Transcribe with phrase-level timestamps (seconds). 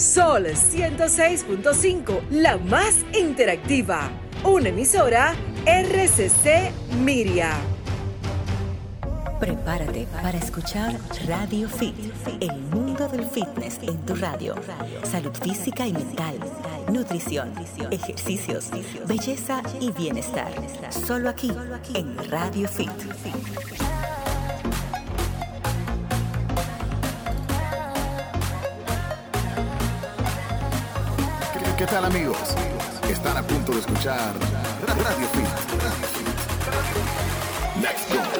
[0.00, 4.08] Sol 106.5, la más interactiva.
[4.44, 5.34] Una emisora
[5.66, 6.72] RCC
[7.04, 7.50] Miria.
[9.38, 11.94] Prepárate para escuchar Radio Fit,
[12.40, 14.54] el mundo del fitness en tu radio.
[15.02, 16.38] Salud física y mental,
[16.90, 17.52] nutrición,
[17.90, 18.70] ejercicios,
[19.06, 20.50] belleza y bienestar.
[20.88, 21.52] Solo aquí,
[21.92, 22.88] en Radio Fit.
[31.80, 32.36] ¿Qué tal amigos?
[33.08, 34.34] Están a punto de escuchar
[34.86, 35.48] Radio Fit.
[37.80, 38.39] Let's go.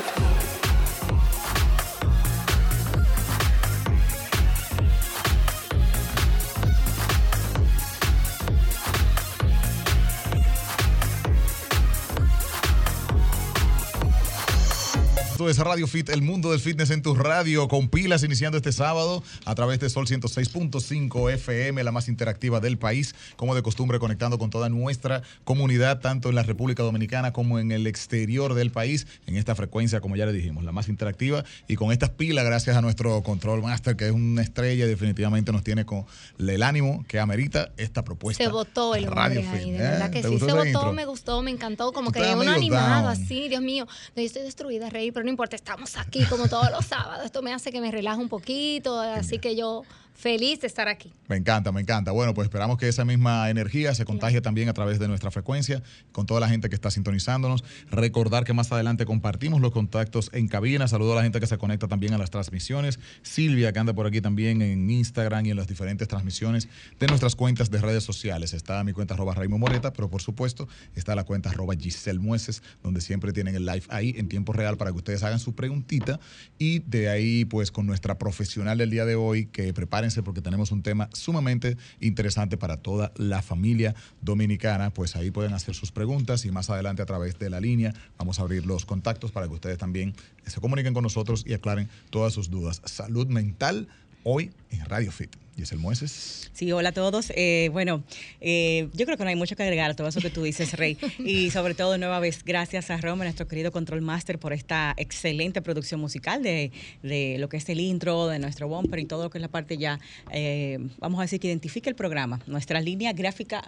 [15.49, 19.23] Es Radio Fit, el mundo del fitness en tu radio, con pilas iniciando este sábado
[19.47, 24.39] a través de Sol 106.5 FM, la más interactiva del país, como de costumbre conectando
[24.39, 29.07] con toda nuestra comunidad, tanto en la República Dominicana como en el exterior del país,
[29.27, 32.77] en esta frecuencia, como ya le dijimos, la más interactiva y con estas pilas, gracias
[32.77, 36.05] a nuestro Control Master, que es una estrella y definitivamente nos tiene con
[36.38, 38.45] el ánimo que amerita esta propuesta.
[38.45, 40.11] Se votó el Radio Fit, ahí, de verdad ¿eh?
[40.11, 43.87] que sí, se votó, me gustó, me encantó, como que uno animado así, Dios mío,
[44.15, 47.25] yo estoy destruida, Rey, pero no importa, estamos aquí como todos los sábados.
[47.25, 49.83] Esto me hace que me relaje un poquito, así que yo
[50.15, 51.13] Feliz de estar aquí.
[51.29, 52.13] Me encanta, me encanta.
[52.13, 55.83] Bueno, pues esperamos que esa misma energía se contagie también a través de nuestra frecuencia,
[56.13, 57.65] con toda la gente que está sintonizándonos.
[57.91, 60.89] Recordar que más adelante compartimos los contactos en cabina.
[60.89, 62.99] Saludo a la gente que se conecta también a las transmisiones.
[63.23, 66.69] Silvia, que anda por aquí también en Instagram y en las diferentes transmisiones
[66.99, 68.53] de nuestras cuentas de redes sociales.
[68.53, 72.62] Está mi cuenta arroba Raimo Moreta, pero por supuesto está la cuenta arroba Giselle Mueces,
[72.83, 76.21] donde siempre tienen el live ahí en tiempo real para que ustedes hagan su preguntita.
[76.59, 80.72] Y de ahí, pues con nuestra profesional del día de hoy, que preparen porque tenemos
[80.72, 84.91] un tema sumamente interesante para toda la familia dominicana.
[84.91, 88.39] Pues ahí pueden hacer sus preguntas y más adelante a través de la línea vamos
[88.39, 90.15] a abrir los contactos para que ustedes también
[90.47, 92.83] se comuniquen con nosotros y aclaren todas sus dudas.
[92.84, 93.89] Salud mental
[94.25, 95.37] hoy en Radio Fit.
[95.71, 96.50] El Mueces.
[96.53, 97.32] Sí, hola a todos.
[97.37, 98.03] Eh, bueno,
[98.41, 100.72] eh, yo creo que no hay mucho que agregar a todo eso que tú dices,
[100.75, 100.97] Rey.
[101.19, 105.62] y sobre todo, nueva vez, gracias a Roma, nuestro querido Control Master, por esta excelente
[105.62, 106.72] producción musical de,
[107.03, 109.48] de, lo que es el intro, de nuestro bumper y todo lo que es la
[109.48, 110.00] parte ya,
[110.32, 113.62] eh, vamos a decir, que identifica el programa, nuestra línea gráfica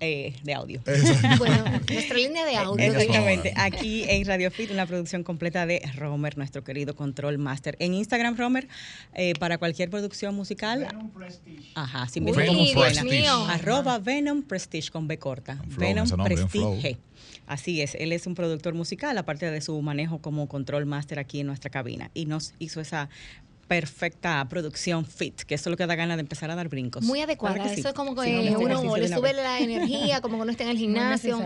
[0.00, 0.80] de audio.
[1.38, 2.84] bueno, nuestra línea de audio.
[2.84, 3.52] Exactamente.
[3.56, 7.76] Aquí en Radio Fit, una producción completa de Romer, nuestro querido Control Master.
[7.80, 8.68] En Instagram, Romer,
[9.40, 10.88] para cualquier producción musical.
[11.44, 11.72] Venom Prestige.
[11.74, 15.62] Ajá, sí, me Arroba Venom Prestige con B corta.
[15.66, 16.98] Venom Prestige.
[17.46, 21.40] Así es, él es un productor musical, aparte de su manejo como control master aquí
[21.40, 22.10] en nuestra cabina.
[22.12, 23.08] Y nos hizo esa
[23.68, 27.04] perfecta producción fit, que eso es lo que da ganas de empezar a dar brincos.
[27.04, 30.64] Muy adecuada, eso es como que uno le sube la energía, como que uno está
[30.64, 31.38] en el gimnasio.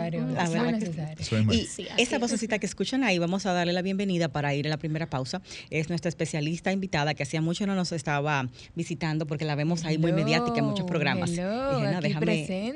[1.51, 1.69] y
[1.99, 5.11] esa vocecita que escuchan ahí, vamos a darle la bienvenida para ir a la primera
[5.11, 5.43] pausa.
[5.71, 9.99] Es nuestra especialista invitada que hacía mucho no nos estaba visitando porque la vemos ahí
[9.99, 11.31] muy mediática en muchos programas.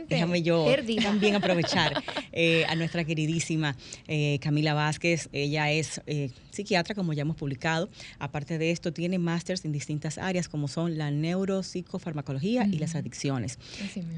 [0.09, 0.67] déjame, yo
[1.03, 2.03] también aprovechar
[2.33, 3.77] eh, a nuestra queridísima
[4.09, 5.29] eh, Camila Vázquez.
[5.33, 7.89] Ella es eh, psiquiatra, como ya hemos publicado.
[8.19, 13.59] Aparte de esto, tiene másters en distintas áreas, como son la neuropsicofarmacología y las adicciones.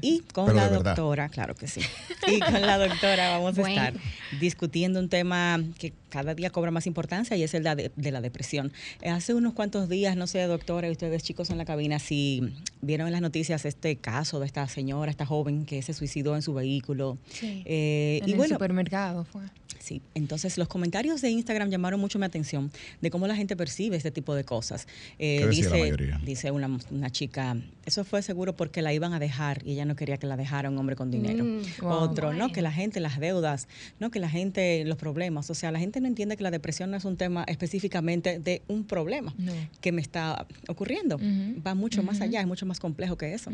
[0.01, 1.81] Y con la doctora, claro que sí.
[2.27, 3.93] Y con la doctora vamos a estar
[4.39, 8.21] discutiendo un tema que cada día cobra más importancia y es el de, de la
[8.21, 8.71] depresión.
[9.05, 13.07] Hace unos cuantos días, no sé, doctora, y ustedes chicos en la cabina, si vieron
[13.07, 16.53] en las noticias este caso de esta señora, esta joven que se suicidó en su
[16.53, 17.17] vehículo.
[17.29, 19.41] Sí, eh, en y el supermercado fue.
[19.89, 23.97] Sí, entonces los comentarios de Instagram llamaron mucho mi atención de cómo la gente percibe
[23.97, 24.87] este tipo de cosas.
[25.17, 25.91] Eh, dice,
[26.23, 27.57] dice una, una, chica,
[27.87, 30.69] eso fue seguro porque la iban a dejar y ella no quería que la dejara
[30.69, 31.43] un hombre con dinero.
[31.43, 33.67] Mm, Otro, no, que la gente, las deudas,
[33.99, 35.49] no, que la gente, los problemas.
[35.49, 38.61] O sea, la gente no entiende que la depresión no es un tema específicamente de
[38.67, 39.33] un problema
[39.81, 41.17] que me está ocurriendo.
[41.65, 43.49] Va mucho más allá, es mucho más complejo que eso.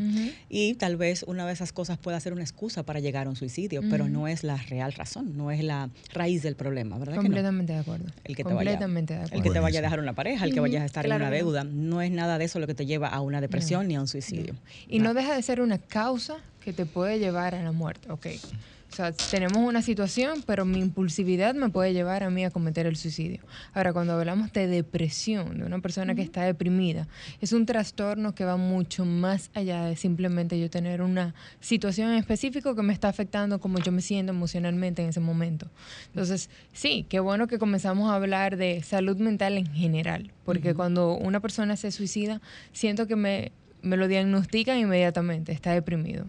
[0.50, 3.36] Y tal vez una de esas cosas pueda ser una excusa para llegar a un
[3.36, 7.16] suicidio, pero no es la real razón, no es la raíz del problema, ¿verdad?
[7.16, 8.06] Completamente de acuerdo.
[8.24, 10.82] El que, te vaya, el que te vaya a dejar una pareja, el que vayas
[10.82, 13.20] a estar en una deuda, no es nada de eso lo que te lleva a
[13.20, 14.54] una depresión ni a un suicidio.
[14.88, 18.26] Y no deja de ser una causa que te puede llevar a la muerte, ok.
[18.96, 22.86] O sea, tenemos una situación, pero mi impulsividad me puede llevar a mí a cometer
[22.86, 23.40] el suicidio.
[23.74, 27.06] Ahora, cuando hablamos de depresión, de una persona que está deprimida,
[27.42, 32.16] es un trastorno que va mucho más allá de simplemente yo tener una situación en
[32.16, 35.68] específico que me está afectando como yo me siento emocionalmente en ese momento.
[36.06, 41.12] Entonces, sí, qué bueno que comenzamos a hablar de salud mental en general, porque cuando
[41.12, 42.40] una persona se suicida,
[42.72, 43.52] siento que me
[43.82, 46.26] me lo diagnostican inmediatamente, está deprimido.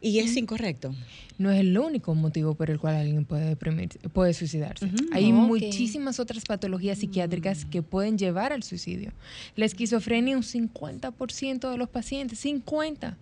[0.00, 0.94] ¿Y es incorrecto?
[1.38, 4.90] No es el único motivo por el cual alguien puede deprimir, puede suicidarse.
[5.12, 9.12] Hay muchísimas otras patologías psiquiátricas que pueden llevar al suicidio.
[9.56, 13.16] La esquizofrenia, un 50% de los pacientes, 50,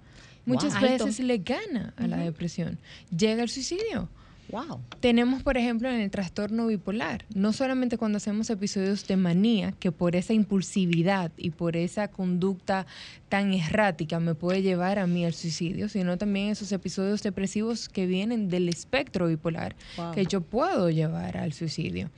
[0.44, 2.78] muchas veces le gana a la depresión.
[3.16, 4.08] Llega al suicidio.
[4.50, 4.80] Wow.
[5.00, 9.92] Tenemos, por ejemplo, en el trastorno bipolar, no solamente cuando hacemos episodios de manía, que
[9.92, 12.86] por esa impulsividad y por esa conducta
[13.28, 18.06] tan errática me puede llevar a mí al suicidio, sino también esos episodios depresivos que
[18.06, 19.76] vienen del espectro bipolar,
[20.14, 22.10] que yo puedo llevar al suicidio.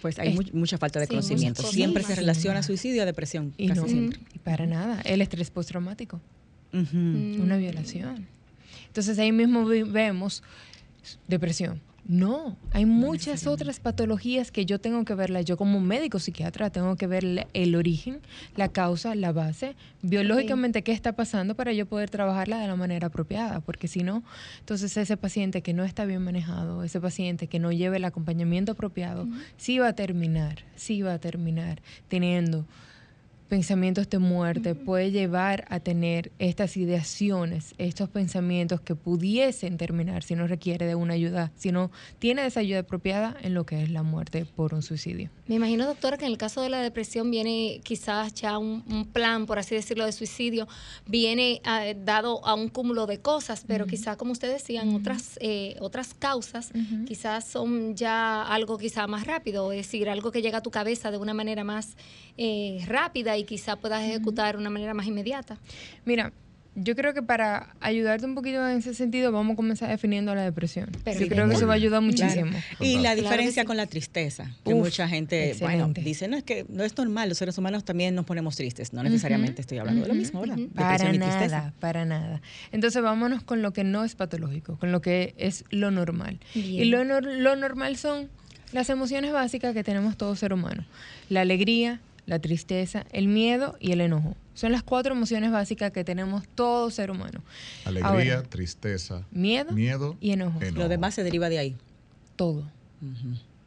[0.00, 1.62] Pues hay mucha falta de conocimiento.
[1.62, 3.54] Siempre se relaciona suicidio a depresión.
[3.56, 3.86] Y no,
[4.42, 5.00] para nada.
[5.02, 6.20] El estrés postraumático.
[6.72, 8.26] Una violación.
[8.86, 10.42] Entonces ahí mismo vemos
[11.28, 11.80] depresión.
[12.06, 15.46] No, hay muchas otras patologías que yo tengo que verlas.
[15.46, 18.20] Yo como médico psiquiatra tengo que ver el origen,
[18.56, 23.06] la causa, la base, biológicamente qué está pasando para yo poder trabajarla de la manera
[23.06, 24.22] apropiada, porque si no,
[24.60, 28.72] entonces ese paciente que no está bien manejado, ese paciente que no lleve el acompañamiento
[28.72, 32.66] apropiado, sí va a terminar, sí va a terminar teniendo
[33.54, 40.34] pensamientos de muerte puede llevar a tener estas ideaciones, estos pensamientos que pudiesen terminar si
[40.34, 43.90] no requiere de una ayuda, si no tiene esa ayuda apropiada en lo que es
[43.90, 45.30] la muerte por un suicidio.
[45.46, 49.46] Me imagino, doctora, que en el caso de la depresión viene quizás ya un, plan,
[49.46, 50.66] por así decirlo, de suicidio,
[51.06, 55.76] viene eh, dado a un cúmulo de cosas, pero quizás, como usted decía, otras, eh,
[55.78, 56.72] otras causas
[57.06, 61.12] quizás son ya algo quizás más rápido, es decir, algo que llega a tu cabeza
[61.12, 61.96] de una manera más
[62.36, 65.58] eh, rápida y quizá puedas ejecutar de una manera más inmediata.
[66.04, 66.32] Mira,
[66.76, 70.42] yo creo que para ayudarte un poquito en ese sentido, vamos a comenzar definiendo la
[70.42, 70.90] depresión.
[71.16, 72.50] sí, creo que eso va a ayudar muchísimo.
[72.80, 76.82] Y la diferencia con la tristeza, que mucha gente, bueno, dice, no es que no
[76.82, 78.92] es normal, los seres humanos también nos ponemos tristes.
[78.92, 80.58] No necesariamente estoy hablando de lo mismo, ¿verdad?
[80.74, 82.42] Para nada, para nada.
[82.72, 86.40] Entonces vámonos con lo que no es patológico, con lo que es lo normal.
[86.54, 88.28] Y lo, lo normal son
[88.72, 90.84] las emociones básicas que tenemos todo ser humano.
[91.28, 94.36] La alegría, la tristeza, el miedo y el enojo.
[94.54, 97.42] Son las cuatro emociones básicas que tenemos todo ser humano.
[97.84, 100.60] Alegría, tristeza, miedo, miedo y enojo.
[100.74, 101.76] Lo demás se deriva de ahí.
[102.36, 102.64] Todo.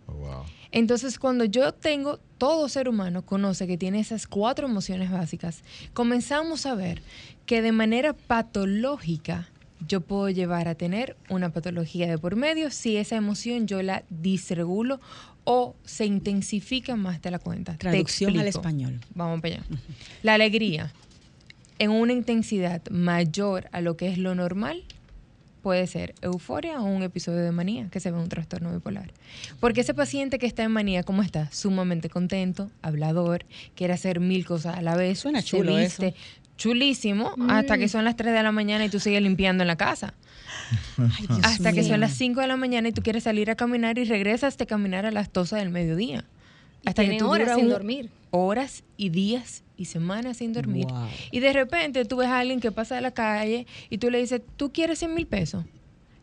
[0.08, 5.64] Oh, Entonces, cuando yo tengo, todo ser humano conoce que tiene esas cuatro emociones básicas,
[5.94, 7.02] comenzamos a ver
[7.46, 9.50] que de manera patológica
[9.86, 14.04] yo puedo llevar a tener una patología de por medio si esa emoción yo la
[14.10, 15.00] disregulo
[15.50, 17.78] o se intensifica más de la cuenta.
[17.78, 19.00] Traducción al español.
[19.16, 19.64] Vamos para allá.
[20.22, 20.92] La alegría
[21.80, 24.84] en una intensidad mayor a lo que es lo normal
[25.62, 29.14] puede ser euforia o un episodio de manía, que se ve un trastorno bipolar.
[29.62, 31.50] Porque ese paciente que está en manía, ¿cómo está?
[31.54, 35.20] Sumamente contento, hablador, quiere hacer mil cosas a la vez.
[35.20, 36.04] Suena chulo eso
[36.58, 37.90] chulísimo hasta que mm.
[37.90, 40.14] son las 3 de la mañana y tú sigues limpiando en la casa.
[41.44, 44.06] Hasta que son las 5 de la mañana y tú quieres salir a caminar y
[44.06, 46.26] regresas de caminar a las 12 del mediodía.
[46.86, 48.10] hasta que tú horas sin dormir.
[48.32, 50.88] Horas y días y semanas sin dormir.
[51.32, 54.20] Y de repente tú ves a alguien que pasa de la calle y tú le
[54.20, 55.66] dices, ¿tú quieres 100 mil pesos?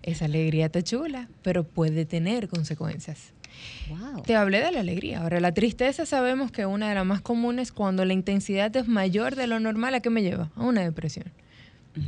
[0.03, 3.33] Esa alegría está chula, pero puede tener consecuencias.
[4.27, 5.23] Te hablé de la alegría.
[5.23, 9.37] Ahora, la tristeza sabemos que una de las más comunes cuando la intensidad es mayor
[9.37, 10.51] de lo normal, ¿a qué me lleva?
[10.57, 11.27] A una depresión.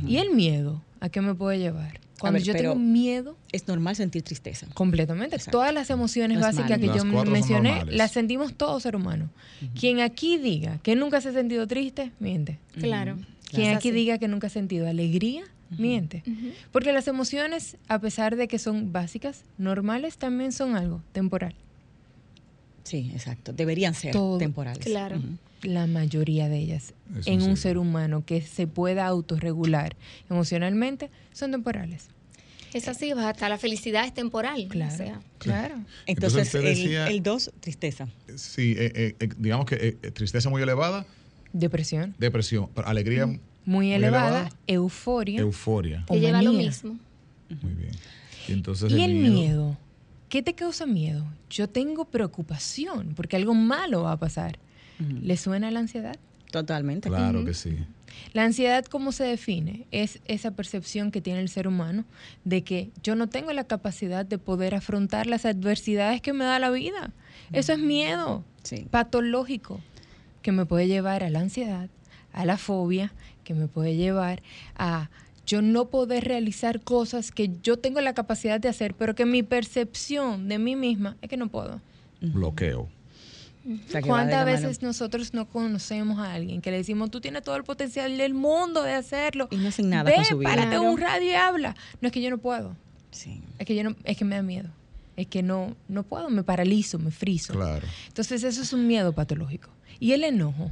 [0.05, 0.81] ¿Y el miedo?
[0.99, 1.99] ¿A qué me puede llevar?
[2.19, 3.37] Cuando yo tengo miedo...
[3.51, 4.67] Es normal sentir tristeza.
[4.73, 5.37] Completamente.
[5.51, 9.29] Todas las emociones básicas que yo mencioné, las sentimos todo ser humano.
[9.79, 12.59] Quien aquí diga que nunca se ha sentido triste, miente.
[12.73, 13.17] Claro.
[13.49, 15.43] Quien aquí diga que nunca ha sentido alegría,
[15.77, 16.23] miente.
[16.71, 21.55] Porque las emociones, a pesar de que son básicas, normales, también son algo temporal.
[22.83, 23.53] Sí, exacto.
[23.53, 24.85] Deberían ser temporales.
[24.85, 25.21] Claro.
[25.63, 26.93] La mayoría de ellas
[27.25, 29.95] en un ser humano que se pueda autorregular
[30.29, 32.09] emocionalmente son temporales.
[32.73, 34.67] Es así, hasta la felicidad es temporal.
[34.69, 35.21] Claro.
[35.39, 35.75] claro.
[36.05, 38.07] Entonces, el 2, tristeza.
[38.35, 41.05] Sí, eh, eh, digamos que eh, tristeza muy elevada.
[41.53, 42.13] Depresión.
[42.19, 42.69] Depresión.
[42.85, 43.27] Alegría
[43.65, 45.41] muy, elevada, euforia.
[45.41, 46.05] Euforia.
[46.07, 46.97] Que lleva lo mismo.
[47.61, 47.91] Muy bien.
[48.47, 49.77] Y, entonces el, miedo?
[50.29, 51.25] ¿Qué te causa miedo?
[51.49, 54.59] Yo tengo preocupación porque algo malo va a pasar.
[54.99, 56.15] ¿Le suena la ansiedad?
[56.51, 57.09] Totalmente.
[57.09, 57.77] Claro que sí.
[58.33, 59.85] La ansiedad, ¿cómo se define?
[59.91, 62.05] Es esa percepción que tiene el ser humano
[62.45, 66.59] de que yo no tengo la capacidad de poder afrontar las adversidades que me da
[66.59, 67.11] la vida.
[67.51, 68.43] Eso es miedo
[68.89, 69.81] patológico
[70.41, 71.89] que me puede llevar a la ansiedad,
[72.33, 73.13] a la fobia,
[73.43, 74.41] que me puede llevar
[74.75, 75.09] a
[75.45, 79.43] yo no poder realizar cosas que yo tengo la capacidad de hacer, pero que mi
[79.43, 81.79] percepción de mí misma es que no puedo.
[82.19, 82.89] Bloqueo.
[84.05, 88.17] ¿Cuántas veces nosotros no conocemos a alguien que le decimos, tú tienes todo el potencial
[88.17, 89.47] del mundo de hacerlo?
[89.51, 90.49] Y no hacen nada con su vida.
[90.49, 91.75] párate un radio y habla.
[92.01, 92.75] No, es que yo no puedo.
[93.11, 93.41] Sí.
[93.59, 94.69] Es que yo no, es que me da miedo.
[95.15, 97.53] Es que no, no puedo, me paralizo, me friso.
[97.53, 97.85] Claro.
[98.07, 99.69] Entonces eso es un miedo patológico.
[99.99, 100.71] Y el enojo,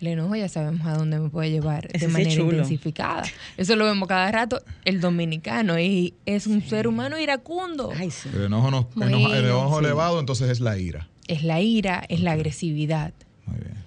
[0.00, 3.24] el enojo ya sabemos a dónde me puede llevar de manera intensificada.
[3.56, 4.62] Eso lo vemos cada rato.
[4.84, 7.90] El dominicano y es un ser humano iracundo.
[7.92, 12.32] El enojo, no, el enojo elevado entonces es la ira es la ira, es la
[12.32, 13.12] agresividad.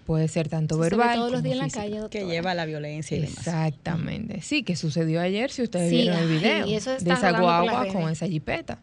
[0.05, 1.17] Puede ser tanto verbal.
[1.17, 2.09] todos los días en la calle.
[2.09, 4.41] Que lleva a la violencia y Exactamente.
[4.41, 6.65] Sí, que sucedió ayer, si ustedes vieron el video.
[6.65, 8.79] de esa guagua con esa jipeta.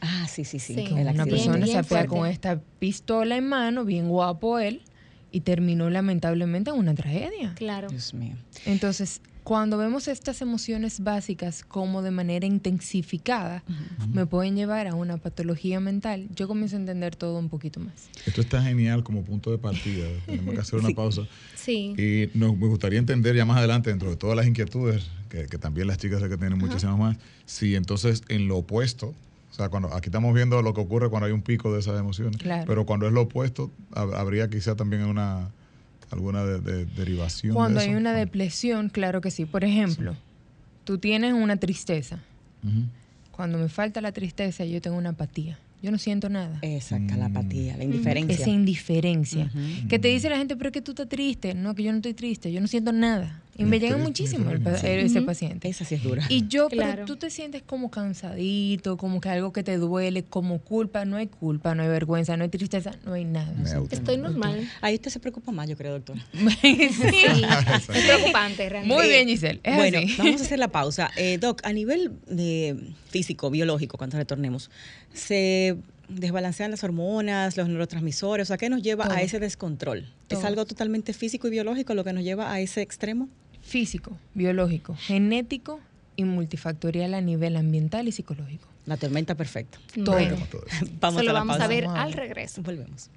[0.00, 0.86] Ah, sí, sí, sí.
[0.90, 4.82] una persona se apea con esta pistola en mano, bien guapo él,
[5.30, 7.54] y terminó lamentablemente en una tragedia.
[7.54, 7.88] Claro.
[7.88, 8.34] Dios mío.
[8.66, 13.62] Entonces, cuando vemos estas emociones básicas como de manera intensificada,
[14.12, 18.08] me pueden llevar a una patología mental, yo comienzo a entender todo un poquito más.
[18.24, 20.06] Esto está genial como punto de partida.
[20.26, 21.22] Tenemos que hacer una pausa.
[21.54, 21.94] Sí.
[21.98, 25.88] Y nos, me gustaría entender ya más adelante, dentro de todas las inquietudes, que, también
[25.88, 29.08] las chicas sé que tienen muchísimas más, si entonces en lo opuesto,
[29.50, 32.00] o sea, cuando aquí estamos viendo lo que ocurre cuando hay un pico de esas
[32.00, 35.50] emociones, pero cuando es lo opuesto, habría quizá también una
[36.14, 37.54] alguna derivación.
[37.54, 39.44] Cuando hay una depresión, claro que sí.
[39.44, 40.16] Por ejemplo,
[40.84, 42.20] tú tienes una tristeza.
[43.30, 45.58] Cuando me falta la tristeza, yo tengo una apatía.
[45.82, 46.58] Yo no siento nada.
[46.62, 48.34] Exacto, la apatía, la indiferencia.
[48.34, 49.50] Esa indiferencia.
[49.88, 51.52] Que te dice la gente, pero es que tú estás triste.
[51.54, 53.42] No, que yo no estoy triste, yo no siento nada.
[53.56, 55.68] Y me llega muchísimo ese paciente.
[55.68, 56.24] Esa sí es dura.
[56.28, 60.58] Y yo, pero tú te sientes como cansadito, como que algo que te duele, como
[60.58, 61.04] culpa.
[61.04, 63.54] No hay culpa, no hay vergüenza, no hay tristeza, no hay nada.
[63.90, 64.68] Estoy normal.
[64.80, 66.24] Ahí usted se preocupa más, yo creo, doctora.
[66.60, 68.94] sí, es preocupante realmente.
[68.94, 69.60] Muy bien, Giselle.
[69.64, 71.10] bueno, vamos a hacer la pausa.
[71.16, 72.76] Eh, doc, a nivel de
[73.08, 74.70] físico, biológico, cuando retornemos,
[75.12, 75.76] se
[76.08, 80.06] desbalancean las hormonas, los neurotransmisores, o sea, ¿qué nos lleva a ese descontrol?
[80.28, 83.28] ¿Es algo totalmente físico y biológico lo que nos lleva a ese extremo?
[83.74, 85.80] Físico, biológico, genético
[86.14, 88.68] y multifactorial a nivel ambiental y psicológico.
[88.86, 89.80] La tormenta perfecta.
[90.04, 90.16] Todo.
[91.00, 92.62] vamos a lo vamos a ver al regreso.
[92.62, 93.10] Volvemos.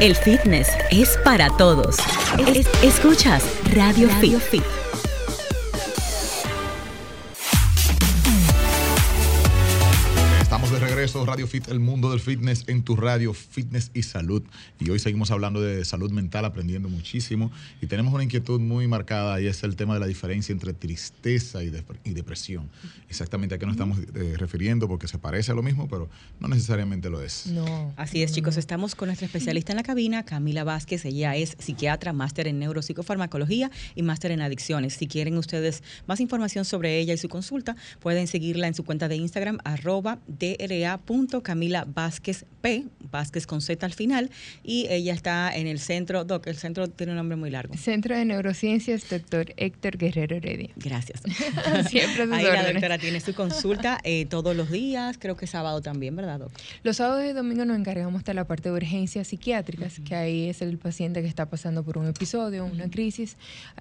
[0.00, 1.96] El fitness es para todos.
[2.82, 3.42] escuchas
[3.74, 4.85] Radio, Radio Fit.
[11.36, 14.42] Radio Fit, el mundo del fitness en tu radio, fitness y salud.
[14.80, 17.52] Y hoy seguimos hablando de salud mental, aprendiendo muchísimo.
[17.82, 21.62] Y tenemos una inquietud muy marcada y es el tema de la diferencia entre tristeza
[21.62, 22.70] y, depresión.
[23.10, 26.08] Exactamente a qué nos estamos eh, refiriendo, porque se parece a lo mismo, pero
[26.40, 27.48] no necesariamente lo es.
[27.48, 27.92] No.
[27.98, 28.56] Así es, chicos.
[28.56, 31.04] Estamos con nuestra especialista en la cabina, Camila Vázquez.
[31.04, 34.94] Ella es psiquiatra, máster en neuropsicofarmacología y máster en adicciones.
[34.94, 39.06] Si quieren ustedes más información sobre ella y su consulta, pueden seguirla en su cuenta
[39.06, 40.18] de Instagram, arroba
[41.26, 44.30] de Camila Vázquez P, Vázquez con Z al final,
[44.62, 47.76] y ella está en el centro, Doc, el centro tiene un nombre muy largo.
[47.76, 50.70] Centro de Neurociencias, doctor Héctor Guerrero Heredia.
[50.76, 51.20] Gracias.
[51.88, 56.16] Siempre Ahí la doctora tiene su consulta eh, todos los días, creo que sábado también,
[56.16, 56.52] ¿verdad, Doc?
[56.82, 60.62] Los sábados y domingos nos encargamos de la parte de urgencias psiquiátricas, que ahí es
[60.62, 63.36] el paciente que está pasando por un episodio, una crisis.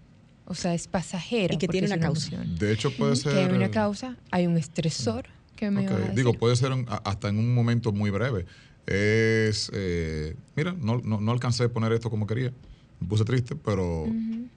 [0.45, 1.55] o sea, es pasajera.
[1.55, 2.45] Y que tiene una, causa.
[2.59, 3.33] De hecho, puede ser...
[3.33, 5.25] Que hay una causa, hay un estresor
[5.57, 6.73] que me Digo, puede ser
[7.05, 8.47] hasta en un momento muy breve.
[8.91, 12.53] Es, eh, mira, no, no, alcancé a poner esto como quería
[13.01, 14.05] me puse triste, pero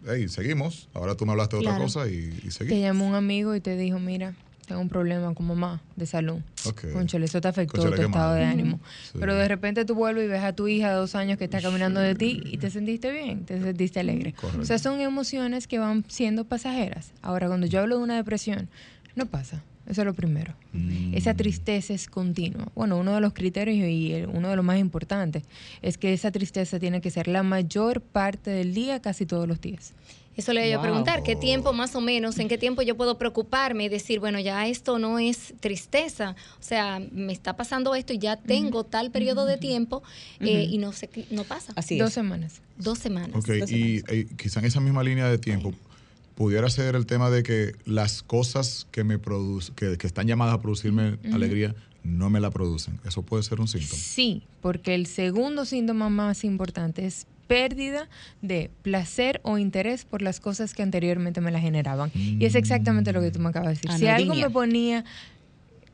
[0.05, 0.89] hey, seguimos.
[0.93, 2.75] Ahora tú me hablaste de otra cosa y, y seguimos.
[2.75, 4.35] Te llamó un amigo y te dijo, mira,
[4.67, 6.39] tengo un problema con mamá de salud.
[6.65, 6.91] Okay.
[6.91, 8.79] Conchale, eso te afectó tu estado de ánimo.
[9.17, 11.61] Pero de repente tú vuelves y ves a tu hija de dos años que está
[11.61, 14.35] caminando de ti y te sentiste bien, te sentiste alegre.
[14.59, 17.13] O sea, son emociones que van siendo pasajeras.
[17.21, 18.69] Ahora, cuando yo hablo de una depresión,
[19.15, 19.63] no pasa.
[19.87, 20.53] Eso es lo primero.
[20.71, 21.13] Mm.
[21.13, 22.69] Esa tristeza es continua.
[22.73, 25.43] Bueno, uno de los criterios y uno de los más importantes
[25.81, 29.59] es que esa tristeza tiene que ser la mayor parte del día, casi todos los
[29.59, 29.93] días.
[30.35, 33.19] Eso le voy a preguntar, ¿qué tiempo más o menos, en qué tiempo yo puedo
[33.19, 38.13] preocuparme y decir, bueno, ya esto no es tristeza, o sea, me está pasando esto
[38.13, 40.01] y ya tengo tal periodo de tiempo
[40.39, 41.73] eh, y no sé, no pasa.
[41.75, 42.61] Así Dos semanas.
[42.77, 43.29] Dos semanas.
[43.35, 45.71] Ok, y, eh, quizá en esa misma línea de tiempo,
[46.35, 50.61] pudiera ser el tema de que las cosas que me producen, que, están llamadas a
[50.61, 52.99] producirme alegría, no me la producen.
[53.05, 54.01] ¿Eso puede ser un síntoma?
[54.01, 58.09] Sí, porque el segundo síntoma más importante es pérdida
[58.41, 62.11] de placer o interés por las cosas que anteriormente me la generaban.
[62.15, 63.91] Y es exactamente lo que tú me acabas de decir.
[63.99, 65.05] Si algo me ponía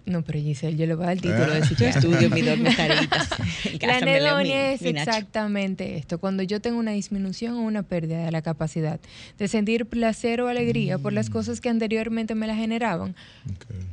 [0.05, 2.57] no, pero Giselle, yo le voy a dar el título de Yo estudio mi dos
[3.81, 6.19] La anedonia es exactamente esto.
[6.19, 8.99] Cuando yo tengo una disminución o una pérdida de la capacidad
[9.37, 11.33] de sentir placer o alegría por las mm.
[11.33, 13.15] cosas que anteriormente me la generaban,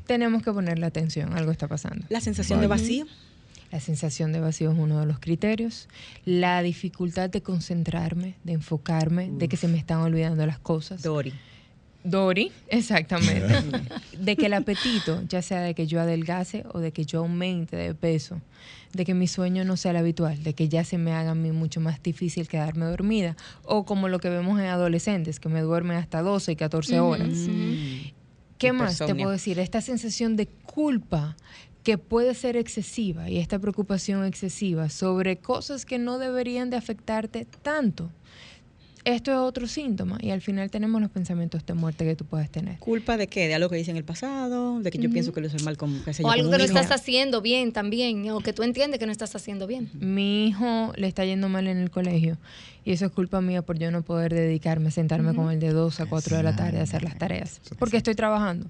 [0.07, 1.37] tenemos que ponerle atención.
[1.37, 2.07] Algo está pasando.
[2.09, 3.07] La sensación de vacío.
[3.73, 5.89] La sensación de vacío es uno de los criterios.
[6.25, 11.03] La dificultad de concentrarme, de enfocarme, de que se me están olvidando las cosas.
[11.03, 11.35] Dori.
[12.07, 13.63] Dori, exactamente.
[14.19, 17.77] de que el apetito, ya sea de que yo adelgase o de que yo aumente
[17.77, 18.41] de peso,
[18.93, 21.35] de que mi sueño no sea el habitual, de que ya se me haga a
[21.35, 25.61] mí mucho más difícil quedarme dormida, o como lo que vemos en adolescentes, que me
[25.61, 27.49] duermen hasta 12 y 14 horas.
[28.59, 29.59] ¿Qué más te puedo decir?
[29.59, 31.37] Esta sensación de culpa
[31.83, 37.47] que puede ser excesiva y esta preocupación excesiva sobre cosas que no deberían de afectarte
[37.63, 38.11] tanto.
[39.07, 42.51] Esto es otro síntoma y al final tenemos los pensamientos de muerte que tú puedes
[42.51, 42.81] tener.
[42.81, 43.47] ¿Culpa de qué?
[43.47, 44.81] ¿De algo que hice en el pasado?
[44.81, 47.41] ¿De que yo pienso que lo hice mal con O algo que no estás haciendo
[47.41, 49.89] bien también, o que tú entiendes que no estás haciendo bien.
[49.95, 52.37] Mi hijo le está yendo mal en el colegio
[52.85, 56.01] y eso es culpa mía por yo no poder dedicarme, sentarme con él de 2
[56.01, 58.67] a 4 de la tarde a hacer las tareas, porque estoy trabajando.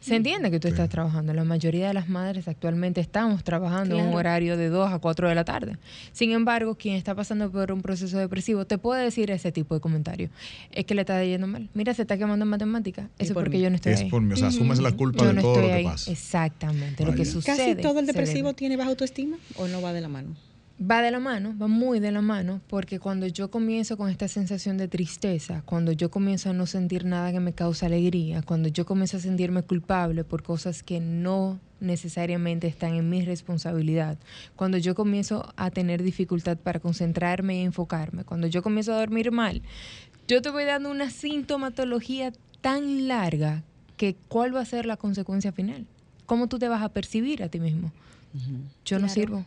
[0.00, 1.34] Se entiende que tú estás trabajando.
[1.34, 5.28] La mayoría de las madres actualmente estamos trabajando en un horario de 2 a 4
[5.28, 5.76] de la tarde.
[6.12, 9.80] Sin embargo, quien está pasando por un proceso depresivo te puede decir ese tipo de
[9.80, 10.30] comentario.
[10.70, 11.68] Es que le está yendo mal.
[11.74, 13.06] Mira, se está quemando en matemáticas.
[13.18, 14.10] Eso es porque yo no estoy es ahí.
[14.10, 14.34] Por mí.
[14.34, 16.10] O sea, asumes la culpa de todo lo que pasa.
[16.10, 17.04] Exactamente.
[17.04, 17.56] Lo que sucede.
[17.56, 20.34] ¿Casi todo el depresivo tiene baja autoestima o no va de la mano?
[20.78, 24.28] Va de la mano, va muy de la mano, porque cuando yo comienzo con esta
[24.28, 28.68] sensación de tristeza, cuando yo comienzo a no sentir nada que me cause alegría, cuando
[28.68, 34.18] yo comienzo a sentirme culpable por cosas que no necesariamente están en mi responsabilidad,
[34.56, 39.32] cuando yo comienzo a tener dificultad para concentrarme y enfocarme, cuando yo comienzo a dormir
[39.32, 39.62] mal,
[40.28, 43.64] yo te voy dando una sintomatología tan larga
[43.96, 45.86] que cuál va a ser la consecuencia final.
[46.26, 47.90] ¿Cómo tú te vas a percibir a ti mismo?
[48.84, 49.44] Yo no sirvo.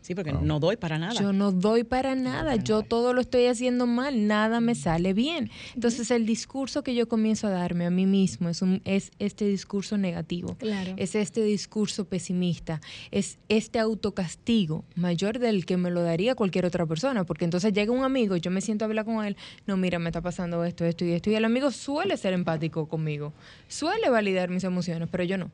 [0.00, 1.20] Sí, porque no doy para nada.
[1.20, 5.50] Yo no doy para nada, yo todo lo estoy haciendo mal, nada me sale bien.
[5.74, 9.46] Entonces el discurso que yo comienzo a darme a mí mismo es, un, es este
[9.46, 10.56] discurso negativo,
[10.96, 16.86] es este discurso pesimista, es este autocastigo mayor del que me lo daría cualquier otra
[16.86, 19.98] persona, porque entonces llega un amigo, yo me siento a hablar con él, no, mira,
[19.98, 23.34] me está pasando esto, esto y esto, y el amigo suele ser empático conmigo,
[23.68, 25.50] suele validar mis emociones, pero yo no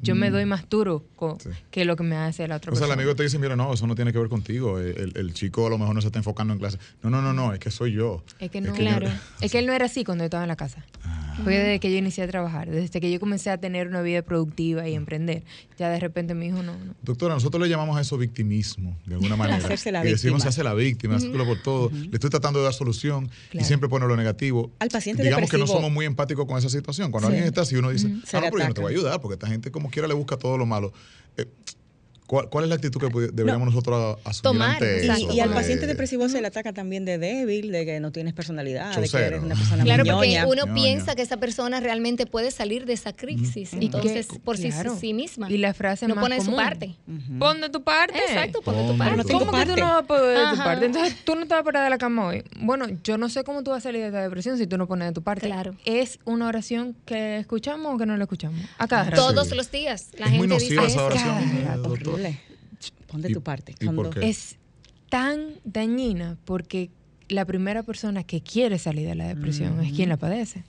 [0.00, 0.48] yo me doy mm.
[0.48, 1.04] más duro
[1.70, 2.86] que lo que me hace la otra persona.
[2.86, 4.78] O sea, el amigo te dice, mira, no, eso no tiene que ver contigo.
[4.78, 6.78] El, el, chico a lo mejor no se está enfocando en clase.
[7.02, 8.24] No, no, no, no, es que soy yo.
[8.38, 9.08] Es que no, claro.
[9.40, 10.84] es que él no era así cuando yo estaba en la casa.
[11.04, 11.38] Ah.
[11.44, 14.22] Fue desde que yo inicié a trabajar, desde que yo comencé a tener una vida
[14.22, 15.44] productiva y emprender.
[15.78, 16.76] Ya de repente mi hijo no.
[17.02, 19.58] Doctora, nosotros le llamamos a eso victimismo, de alguna manera.
[19.58, 21.90] Hacerse la y decimos, se hace la víctima, uh por todo.
[21.90, 24.70] Le estoy tratando de dar solución y siempre pone lo negativo.
[24.78, 27.10] Al paciente Digamos que no somos muy empáticos con esa situación.
[27.10, 29.20] Cuando alguien está así, uno dice, ah, no, pero yo no te voy a ayudar,
[29.20, 30.92] porque esta gente como quiera le busca todo lo malo.
[31.36, 31.46] Eh,
[32.32, 35.32] ¿Cuál, es la actitud que deberíamos nosotros asumir Tomar, ante eso?
[35.32, 38.96] Y, al paciente depresivo se le ataca también de débil, de que no tienes personalidad,
[38.96, 42.86] de que eres una persona Claro, porque uno piensa que esa persona realmente puede salir
[42.86, 45.50] de esa crisis, entonces por sí, misma.
[45.50, 46.96] Y la frase no pone su parte.
[47.38, 48.18] Pon de tu parte.
[48.18, 49.32] Exacto, pon de tu parte.
[49.32, 50.86] ¿Cómo que tú no vas a poner de tu parte?
[50.86, 52.44] Entonces tú no te vas a parar de la cama hoy.
[52.60, 54.86] Bueno, yo no sé cómo tú vas a salir de esta depresión si tú no
[54.86, 55.46] pones de tu parte.
[55.46, 55.74] Claro.
[55.84, 58.58] Es una oración que escuchamos o que no la escuchamos.
[58.78, 59.10] Acá.
[59.14, 60.08] Todos los días.
[60.18, 62.21] La es gente muy nociva esa oración.
[63.06, 63.74] Pon de tu parte.
[64.20, 64.56] Es
[65.08, 66.90] tan dañina porque
[67.28, 70.64] la primera persona que quiere salir de la depresión es quien la padece.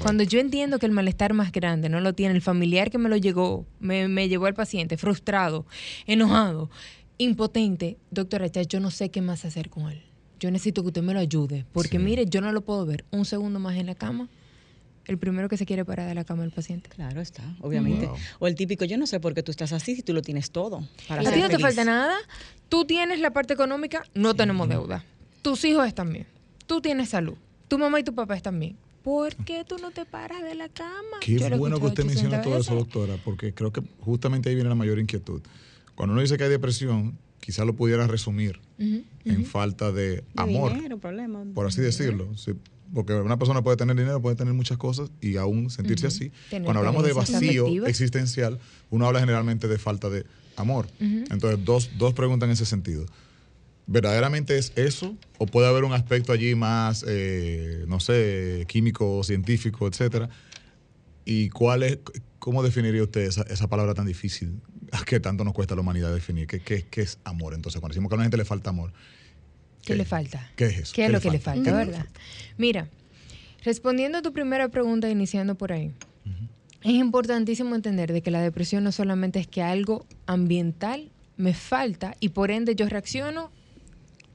[0.00, 3.08] Cuando yo entiendo que el malestar más grande no lo tiene el familiar que me
[3.08, 5.66] lo llegó, me, llevó al paciente frustrado,
[6.06, 6.70] enojado,
[7.16, 10.02] impotente, doctora, ya yo no sé qué más hacer con él.
[10.40, 13.24] Yo necesito que usted me lo ayude, porque mire, yo no lo puedo ver un
[13.24, 14.28] segundo más en la cama
[15.08, 16.88] el primero que se quiere parar de la cama el paciente.
[16.90, 18.08] Claro está, obviamente.
[18.38, 20.50] O el típico, yo no sé por qué tú estás así si tú lo tienes
[20.50, 20.86] todo.
[21.08, 22.16] Para a ti no te falta nada,
[22.68, 25.04] tú tienes la parte económica, no tenemos deuda.
[25.42, 26.26] Tus hijos están bien,
[26.66, 27.36] tú tienes salud,
[27.68, 28.76] tu mamá y tu papá están bien.
[29.02, 31.18] ¿Por qué tú no te paras de la cama?
[31.20, 34.74] Qué bueno que usted menciona todo eso, doctora, porque creo que justamente ahí viene la
[34.74, 35.40] mayor inquietud.
[35.94, 40.76] Cuando uno dice que hay depresión, quizá lo pudiera resumir en falta de, amor,
[41.54, 42.28] por así decirlo.
[42.94, 46.32] Porque una persona puede tener dinero, puede tener muchas cosas y aún sentirse así.
[46.50, 48.58] Cuando hablamos de vacío existencial,
[48.90, 50.24] uno habla generalmente de falta de
[50.56, 50.88] amor.
[50.98, 53.06] Entonces, dos, dos preguntas en ese sentido.
[53.86, 55.16] ¿Verdaderamente es eso?
[55.38, 60.28] ¿O puede haber un aspecto allí más, eh, no sé, químico, científico, etcétera?
[61.24, 61.98] ¿Y cuál es,
[62.38, 64.60] cómo definiría usted esa, palabra tan difícil
[65.06, 66.46] que tanto nos cuesta a la humanidad definir?
[66.46, 67.54] ¿Qué, qué, es amor?
[67.54, 68.92] Entonces, cuando decimos que a la gente le falta amor,
[69.92, 70.50] ¿qué, le falta?
[70.56, 70.92] ¿Qué es eso?
[70.94, 72.06] ¿Qué, es lo que le falta, verdad?
[72.56, 72.88] Mira,
[73.64, 75.92] respondiendo a tu primera pregunta, iniciando por ahí,
[76.82, 82.14] es importantísimo entender de que la depresión no solamente es que algo ambiental me falta
[82.20, 83.50] y por ende yo reacciono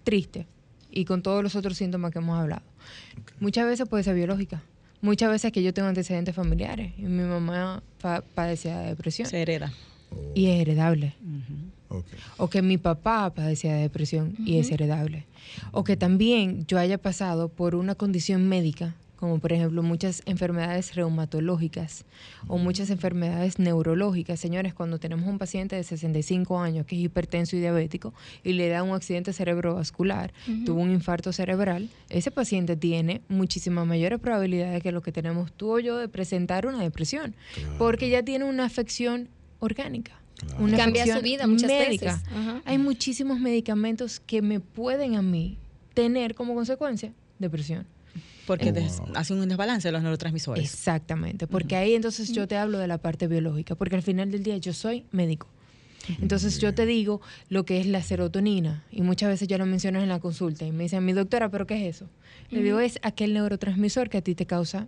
[0.03, 0.47] triste
[0.91, 2.63] y con todos los otros síntomas que hemos hablado.
[3.39, 4.61] Muchas veces puede ser biológica.
[5.01, 7.83] Muchas veces que yo tengo antecedentes familiares y mi mamá
[8.35, 9.27] padecía de depresión.
[9.27, 9.73] Se hereda.
[10.33, 11.15] Y es heredable.
[12.37, 15.25] O que mi papá padecía de depresión y es heredable.
[15.71, 20.95] O que también yo haya pasado por una condición médica como por ejemplo muchas enfermedades
[20.95, 22.03] reumatológicas
[22.49, 24.37] o muchas enfermedades neurológicas.
[24.37, 28.67] Señores, cuando tenemos un paciente de 65 años que es hipertenso y diabético y le
[28.67, 30.33] da un accidente cerebrovascular,
[30.65, 35.77] tuvo un infarto cerebral, ese paciente tiene muchísimas mayores probabilidades que lo que tenemos tú
[35.77, 37.33] o yo de presentar una depresión,
[37.77, 39.29] porque ya tiene una afección
[39.59, 40.22] orgánica.
[40.59, 42.21] Una Cambia su vida muchas médica.
[42.65, 45.57] Hay muchísimos medicamentos que me pueden a mí
[45.93, 47.85] tener como consecuencia depresión.
[48.45, 50.63] Porque oh, hace un desbalance de los neurotransmisores.
[50.63, 54.43] Exactamente, porque ahí entonces yo te hablo de la parte biológica, porque al final del
[54.43, 55.47] día yo soy médico.
[56.21, 60.03] Entonces yo te digo lo que es la serotonina y muchas veces ya lo mencionas
[60.03, 62.09] en la consulta y me dicen, mi doctora, ¿pero qué es eso?
[62.49, 64.87] Le digo, es aquel neurotransmisor que a ti te causa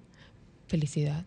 [0.67, 1.25] felicidad,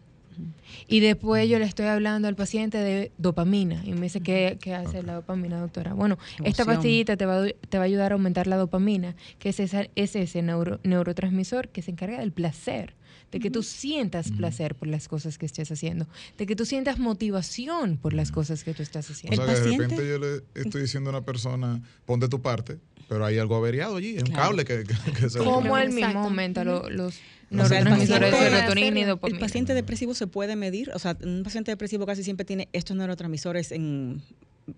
[0.87, 5.03] y después yo le estoy hablando al paciente de dopamina y me dice, ¿qué, hace
[5.03, 5.95] la dopamina, doctora?
[5.95, 9.61] Bueno, esta pastillita te va, te va a ayudar a aumentar la dopamina, que es,
[9.61, 12.95] esa, es ese neurotransmisor que se encarga del placer
[13.31, 16.99] de que tú sientas placer por las cosas que estés haciendo, de que tú sientas
[16.99, 19.43] motivación por las cosas que tú estás haciendo.
[19.43, 22.79] O sea, de repente yo le estoy diciendo a una persona, pon de tu parte,
[23.09, 24.85] pero hay algo averiado allí, un cable que,
[25.29, 25.39] se...
[25.39, 30.99] Como al mismo aumenta los no, el, paciente, el paciente depresivo se puede medir, o
[30.99, 34.23] sea, un paciente depresivo casi siempre tiene estos neurotransmisores en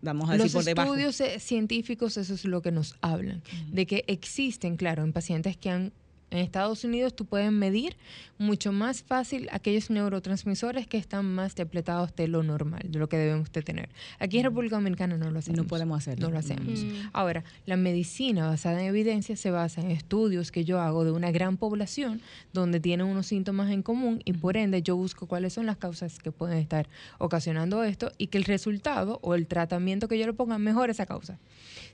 [0.02, 4.76] vamos a decir Los estudios científicos eso es lo que nos hablan, de que existen,
[4.76, 5.92] claro, en pacientes que han
[6.31, 7.97] en Estados Unidos tú puedes medir
[8.38, 13.19] mucho más fácil aquellos neurotransmisores que están más depletados de lo normal, de lo que
[13.19, 13.90] debemos de tener.
[14.19, 15.59] Aquí en República Dominicana no lo hacemos.
[15.59, 16.27] No podemos hacerlo.
[16.27, 16.85] No lo hacemos.
[16.85, 17.11] Mm.
[17.12, 21.31] Ahora, la medicina basada en evidencia se basa en estudios que yo hago de una
[21.31, 22.23] gran población
[22.55, 26.19] donde tienen unos síntomas en común y por ende yo busco cuáles son las causas
[26.19, 26.88] que pueden estar
[27.19, 31.05] ocasionando esto y que el resultado o el tratamiento que yo le ponga mejore esa
[31.05, 31.38] causa.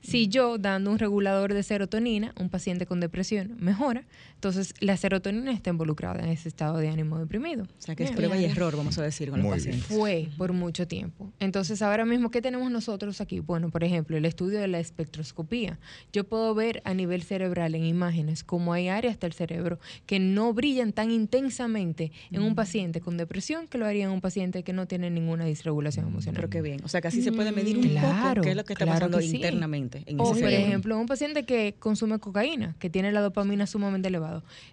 [0.01, 4.05] Si yo dando un regulador de serotonina, un paciente con depresión mejora,
[4.37, 7.63] entonces la serotonina está involucrada en ese estado de ánimo deprimido.
[7.63, 9.85] O sea que es prueba y error, vamos a decir, con los pacientes.
[9.85, 11.31] Fue por mucho tiempo.
[11.39, 13.39] Entonces ahora mismo, ¿qué tenemos nosotros aquí?
[13.39, 15.79] Bueno, por ejemplo, el estudio de la espectroscopía.
[16.13, 20.53] Yo puedo ver a nivel cerebral en imágenes cómo hay áreas del cerebro que no
[20.53, 24.73] brillan tan intensamente en un paciente con depresión que lo haría en un paciente que
[24.73, 26.35] no tiene ninguna disregulación emocional.
[26.35, 26.81] Pero qué bien.
[26.83, 28.85] O sea que así se puede medir un claro, poco qué es lo que está
[28.85, 30.03] pasando internamente.
[30.05, 34.16] En o, por ejemplo, un paciente que consume cocaína, que tiene la dopamina sumamente elevada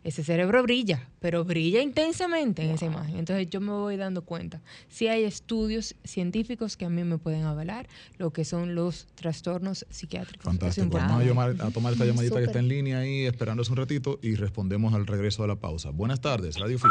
[0.03, 3.19] ese cerebro brilla, pero brilla intensamente en esa imagen.
[3.19, 4.61] Entonces yo me voy dando cuenta.
[4.89, 7.87] Si hay estudios científicos que a mí me pueden avalar
[8.19, 10.45] lo que son los trastornos psiquiátricos.
[10.45, 10.89] Fantástico.
[10.91, 14.95] Vamos a, tomar esta llamadita que está en línea ahí, esperándose un ratito y respondemos
[14.95, 15.91] al regreso de la pausa.
[15.91, 16.91] Buenas tardes, Radio Fit.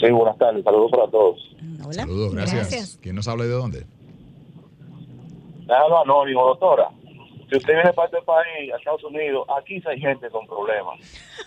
[0.00, 0.64] Sí, buenas tardes.
[0.64, 1.38] Saludos para todos.
[1.84, 1.92] Hola.
[1.92, 2.98] Saludos, gracias.
[3.02, 3.86] ¿Quién nos habla y de dónde?
[5.66, 6.88] Déjalo anónimo, doctora.
[7.48, 10.98] Si usted viene para este país, a Estados Unidos, aquí hay gente con problemas.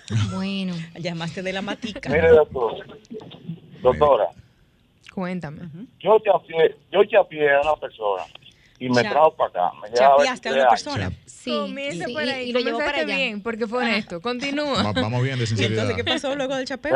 [0.33, 0.73] Bueno.
[0.99, 2.09] Llamaste de la matica.
[2.09, 2.85] Mire, doctor,
[3.81, 4.27] doctora.
[5.13, 5.61] Cuéntame.
[5.99, 8.23] Yo chapié, yo chapié a una persona
[8.79, 9.77] y me trajo para acá.
[9.81, 11.11] Me ¿Chapiaste a una persona?
[11.25, 11.51] Sí.
[11.51, 12.49] Comienza por ahí.
[12.49, 13.15] Y lo llevó para allá.
[13.15, 14.19] bien, porque fue honesto.
[14.19, 14.91] Continúa.
[14.91, 15.83] vamos bien de sinceridad.
[15.83, 16.93] entonces qué pasó luego del chapeo?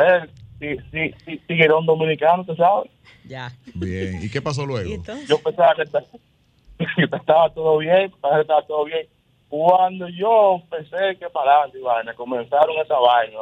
[0.58, 2.90] Sí, sí, sí, tiguerón dominicano, ¿tú sabes?
[3.24, 3.52] Ya.
[3.74, 4.22] Bien.
[4.22, 5.02] ¿Y qué pasó luego?
[5.28, 5.84] Yo pensaba que
[7.12, 9.06] estaba todo bien, estaba todo bien.
[9.48, 13.38] Cuando yo pensé que para adelante, me comenzaron esa vaina,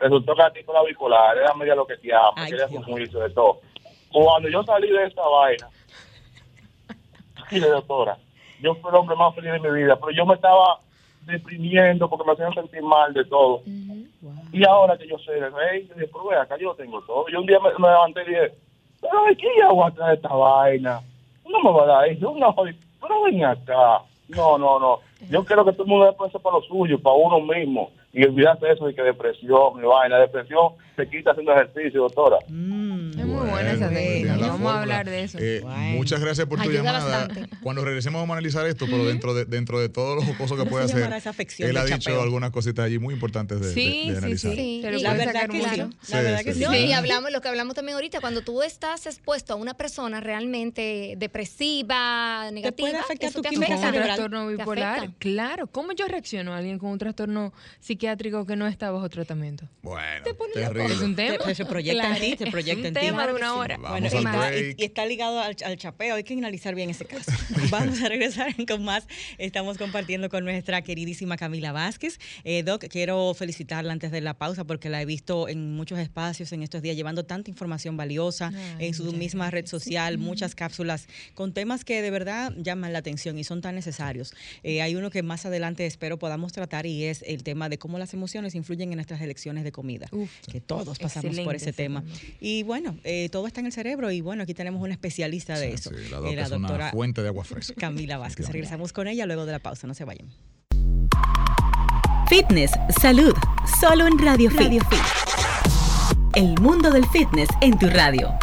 [0.00, 3.60] resultó que la bipolar, era media lo que te ama, quería un juicio de todo.
[4.12, 5.68] Cuando yo salí de esta vaina,
[7.70, 8.16] doctora,
[8.60, 10.80] yo fui el hombre más feliz de mi vida, pero yo me estaba
[11.26, 13.62] deprimiendo porque me hacían sentir mal de todo.
[14.52, 17.28] Y ahora que yo soy el rey, yo dije, pero acá yo tengo todo.
[17.28, 18.52] Yo un día me, levanté y dije,
[19.00, 19.48] pero ¿de qué
[19.94, 21.00] traer esta vaina?
[21.48, 24.02] No me va a dar eso, no, pero ven acá.
[24.28, 25.00] No, no, no.
[25.30, 27.90] Yo quiero que todo el mundo después para lo suyo, para uno mismo.
[28.12, 30.18] Y olvidarse de eso de que depresión, mi vaina.
[30.18, 32.38] Depresión se quita haciendo ejercicio, doctora.
[32.48, 34.36] Mm, es muy buena esa técnica.
[34.36, 35.38] Vamos a hablar de eso.
[35.40, 35.62] Eh,
[35.94, 37.28] muchas gracias por tu llamada.
[37.62, 40.68] Cuando regresemos vamos a analizar esto, pero dentro de dentro de todos los jocosos que
[40.68, 41.10] puede hacer,
[41.58, 44.52] él ha dicho algunas cositas allí muy importantes de, sí, analizar.
[44.52, 46.12] Sí, sí, La verdad que sí.
[46.12, 46.64] La verdad que sí.
[46.64, 51.14] y hablamos, lo que hablamos también ahorita, cuando tú estás expuesto a una persona realmente
[51.18, 55.10] depresiva, negativa, te puede afectar tu química trastorno bipolar.
[55.18, 55.66] Claro.
[55.66, 59.68] ¿Cómo yo reacciono a alguien con un trastorno psiquiátrico que no está bajo tratamiento?
[59.82, 60.24] Bueno,
[60.94, 61.54] es un tema.
[61.54, 63.00] Se, proyecta en ti, se proyecta en ti.
[63.00, 63.78] Un tema de una hora.
[63.78, 64.08] Bueno,
[64.76, 66.16] y, está ligado al, chapeo.
[66.16, 67.32] Hay que analizar bien ese caso.
[67.70, 69.06] Vamos a regresar con más.
[69.38, 72.18] Estamos compartiendo con nuestra queridísima Camila Vázquez.
[72.44, 76.52] Eh, Doc, quiero felicitarla antes de la pausa porque la he visto en muchos espacios
[76.52, 81.52] en estos días llevando tanta información valiosa en su misma red social, muchas cápsulas con
[81.52, 84.34] temas que de verdad llaman la atención y son tan necesarios.
[84.62, 87.98] Eh, hay uno que más adelante espero podamos tratar y es el tema de cómo
[87.98, 90.08] las emociones influyen en nuestras elecciones de comida.
[90.50, 92.04] que todos pasamos por ese tema.
[92.40, 95.72] Y bueno, eh, todo está en el cerebro y bueno, aquí tenemos una especialista de
[95.72, 95.90] eso.
[95.90, 97.74] la, eh, doctora fuente de agua fresca.
[97.74, 98.48] Camila Vázquez.
[98.48, 100.28] Regresamos con ella luego de la pausa, no se vayan.
[102.28, 103.34] Fitness, salud,
[103.80, 104.98] solo en Radio, Radio Fit.
[106.34, 108.36] El mundo del fitness en tu radio.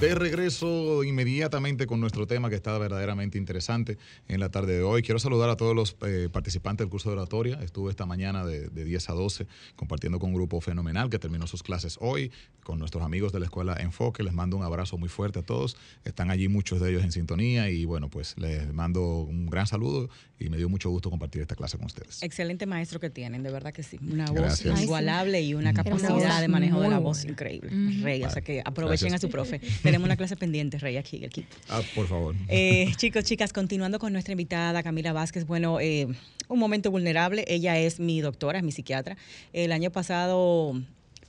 [0.00, 5.02] De regreso inmediatamente con nuestro tema que está verdaderamente interesante en la tarde de hoy.
[5.02, 7.60] Quiero saludar a todos los eh, participantes del curso de oratoria.
[7.62, 11.62] Estuve esta mañana de, 10 a 12 compartiendo con un grupo fenomenal que terminó sus
[11.62, 12.32] clases hoy,
[12.62, 14.22] con nuestros amigos de la escuela Enfoque.
[14.22, 15.76] Les mando un abrazo muy fuerte a todos.
[16.06, 20.08] Están allí muchos de ellos en sintonía y bueno, pues les mando un gran saludo
[20.38, 22.22] y me dio mucho gusto compartir esta clase con ustedes.
[22.22, 23.98] Excelente maestro que tienen, de verdad que sí.
[24.10, 27.70] Una voz inigualable y una capacidad de manejo de la voz increíble.
[28.00, 29.60] Rey, o sea que aprovechen a su profe.
[29.90, 31.48] Tenemos una clase pendiente, Rey, aquí el equipo.
[31.68, 32.36] Ah, por favor.
[32.48, 36.06] Eh, chicos, chicas, continuando con nuestra invitada Camila Vázquez, bueno, eh,
[36.48, 37.44] un momento vulnerable.
[37.48, 39.16] Ella es mi doctora, es mi psiquiatra.
[39.52, 40.80] El año pasado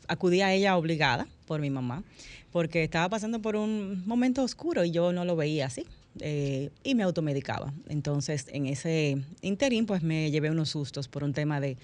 [0.07, 2.03] acudí a ella obligada por mi mamá,
[2.51, 5.85] porque estaba pasando por un momento oscuro y yo no lo veía así.
[6.19, 7.73] Eh, y me automedicaba.
[7.87, 11.77] Entonces, en ese interín, pues me llevé unos sustos por un tema de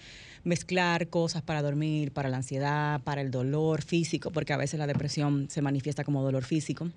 [0.43, 4.87] mezclar cosas para dormir, para la ansiedad, para el dolor físico, porque a veces la
[4.87, 6.89] depresión se manifiesta como dolor físico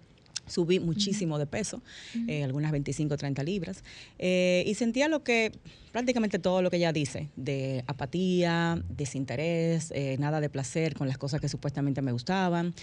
[0.46, 1.82] subí muchísimo de peso,
[2.28, 3.84] eh, algunas 25, 30 libras,
[4.18, 5.52] eh, y sentía lo que,
[5.92, 11.18] prácticamente todo lo que ella dice, de apatía, desinterés, eh, nada de placer con las
[11.18, 12.74] cosas que supuestamente me gustaban,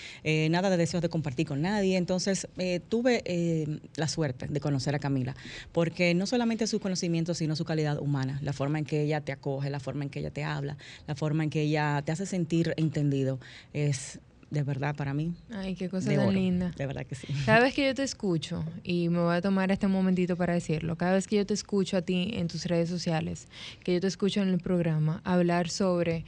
[0.50, 1.98] nada de deseos de compartir con nadie.
[1.98, 2.48] Entonces
[2.90, 5.36] tuve la suerte de conocer a Camila,
[5.72, 9.32] porque no solamente su conocimiento, sino su calidad humana, la forma en que ella te
[9.32, 12.26] acoge, la forma en que ella te habla, la forma en que ella te hace
[12.26, 13.40] sentir entendido,
[13.74, 15.34] es de verdad para mí.
[15.52, 16.72] Ay, qué cosa tan linda.
[16.78, 17.28] De verdad que sí.
[17.46, 20.96] Cada vez que yo te escucho, y me voy a tomar este momentito para decirlo,
[20.96, 23.48] cada vez que yo te escucho a ti en tus redes sociales,
[23.84, 26.26] que yo te escucho en el programa hablar sobre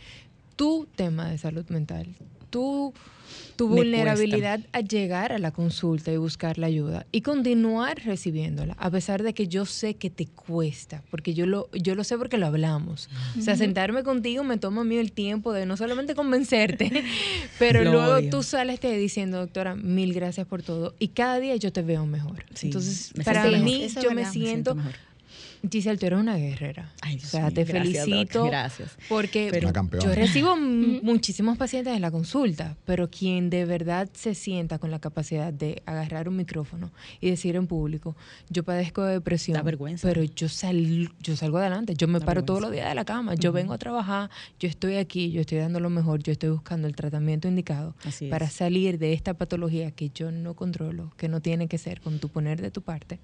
[0.55, 2.15] tu tema de salud mental,
[2.49, 2.93] tu
[3.59, 8.89] tu vulnerabilidad a llegar a la consulta y buscar la ayuda y continuar recibiéndola, a
[8.89, 12.37] pesar de que yo sé que te cuesta, porque yo lo, yo lo sé porque
[12.37, 13.09] lo hablamos.
[13.37, 17.03] O sea, sentarme contigo me toma a mí el tiempo de no solamente convencerte,
[17.59, 21.73] pero luego tú sales te diciendo, doctora, mil gracias por todo, y cada día yo
[21.73, 22.45] te veo mejor.
[22.61, 24.77] Entonces, para mí, yo me siento
[25.69, 26.91] Giselle, tú eres una guerrera.
[27.03, 28.45] o sea, te felicito.
[28.45, 28.97] gracias.
[29.09, 29.51] Porque
[30.01, 34.99] yo recibo muchísimos pacientes en la consulta, pero quien de verdad se sienta con la
[34.99, 38.15] capacidad de agarrar un micrófono y decir en público,
[38.49, 40.07] yo padezco de depresión, da vergüenza.
[40.07, 43.35] pero yo, sal, yo salgo adelante, yo me paro todos los días de la cama,
[43.35, 46.87] yo vengo a trabajar, yo estoy aquí, yo estoy dando lo mejor, yo estoy buscando
[46.87, 47.95] el tratamiento indicado
[48.29, 52.19] para salir de esta patología que yo no controlo, que no tiene que ser con
[52.19, 53.19] tu poner de tu parte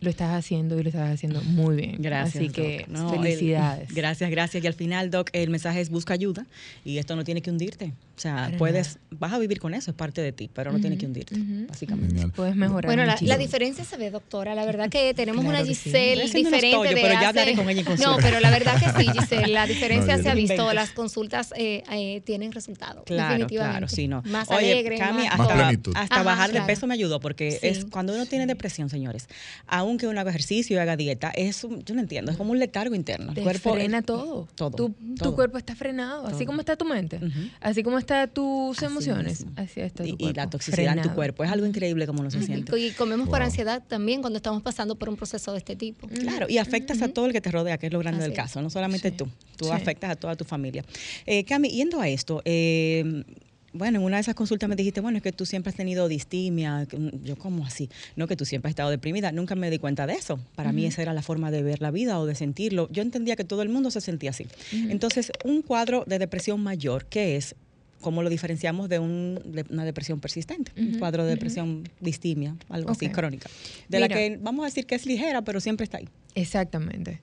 [0.00, 1.96] lo estás haciendo y lo estás haciendo muy bien.
[1.98, 2.36] Gracias.
[2.36, 3.92] Así que felicidades.
[3.92, 4.64] gracias, gracias.
[4.64, 6.46] Y al final, Doc, el mensaje es busca ayuda
[6.84, 7.92] y esto no tiene que hundirte.
[8.18, 10.98] O sea, puedes, vas a vivir con eso, es parte de ti, pero no tiene
[10.98, 11.36] que hundirte,
[11.68, 12.26] básicamente.
[12.34, 12.86] Puedes mejorar.
[12.86, 14.56] Bueno, la, diferencia se ve, doctora.
[14.56, 16.88] La verdad que tenemos una Giselle diferente.
[16.88, 19.52] de pero ya hablaré con ella en No, pero la verdad que sí, Giselle.
[19.52, 20.72] La diferencia se ha visto.
[20.72, 23.04] Las consultas eh, eh, tienen resultado.
[23.04, 23.78] Claro, definitivamente.
[23.78, 24.22] claro, sí, no.
[24.22, 28.90] Más alegre, hasta, hasta bajar de peso me ayudó, porque es cuando uno tiene depresión,
[28.90, 29.28] señores,
[29.68, 32.58] a aunque uno haga ejercicio y haga dieta, es yo no entiendo, es como un
[32.58, 33.32] letargo interno.
[33.34, 34.48] El cuerpo frena todo.
[34.54, 37.20] Todo tu, tu, cuerpo está frenado, así como está tu mente,
[37.60, 41.44] así como están tus emociones, así está tu y, y, la toxicidad en tu cuerpo.
[41.44, 42.78] Es algo increíble como uno se siente.
[42.78, 46.08] Y comemos por ansiedad también cuando estamos pasando por un proceso de este tipo.
[46.08, 48.62] Claro, y afectas a todo el que te rodea, que es lo grande del caso,
[48.62, 50.84] no solamente tú, tú afectas a toda tu familia.
[51.26, 53.24] Eh, Cami, yendo a esto, eh,
[53.72, 56.08] bueno, en una de esas consultas me dijiste, bueno, es que tú siempre has tenido
[56.08, 56.86] distimia.
[57.22, 57.90] Yo, ¿cómo así?
[58.16, 59.32] No, que tú siempre has estado deprimida.
[59.32, 60.40] Nunca me di cuenta de eso.
[60.54, 62.88] Para mí esa era la forma de ver la vida o de sentirlo.
[62.90, 64.46] Yo entendía que todo el mundo se sentía así.
[64.72, 67.54] Entonces, un cuadro de depresión mayor, ¿qué es?
[68.00, 70.72] ¿Cómo lo diferenciamos de, una depresión persistente?
[70.76, 73.50] un cuadro de depresión distimia, algo así, crónica.
[73.88, 76.08] De la que vamos a decir que es ligera, pero siempre está ahí.
[76.34, 77.20] Exactamente.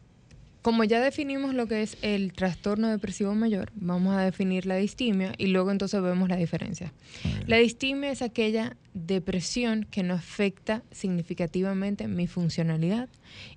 [0.65, 5.35] Como ya definimos lo que es el trastorno depresivo mayor, vamos a definir la distimia
[5.37, 6.91] y luego entonces vemos la diferencia.
[7.45, 13.09] La distimia es aquella depresión que no afecta significativamente mi funcionalidad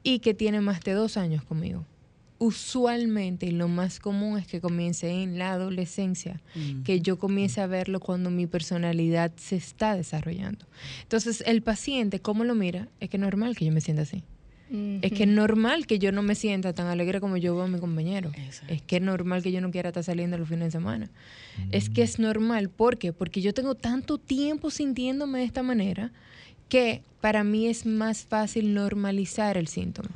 [0.03, 1.87] y que tiene más de dos años conmigo.
[2.37, 6.83] Usualmente lo más común es que comience en la adolescencia, mm.
[6.83, 10.66] que yo comience a verlo cuando mi personalidad se está desarrollando.
[11.05, 12.87] Entonces, el paciente, ¿cómo lo mira?
[13.01, 14.25] Es que es normal que yo me sienta así.
[15.02, 17.68] Es que es normal que yo no me sienta tan alegre como yo veo a
[17.68, 18.31] mi compañero.
[18.68, 21.11] Es que es normal que yo no quiera estar saliendo los fines de semana.
[21.70, 22.68] Es que es normal.
[22.68, 23.12] ¿Por qué?
[23.12, 26.12] Porque yo tengo tanto tiempo sintiéndome de esta manera
[26.68, 30.11] que para mí es más fácil normalizar el síntoma.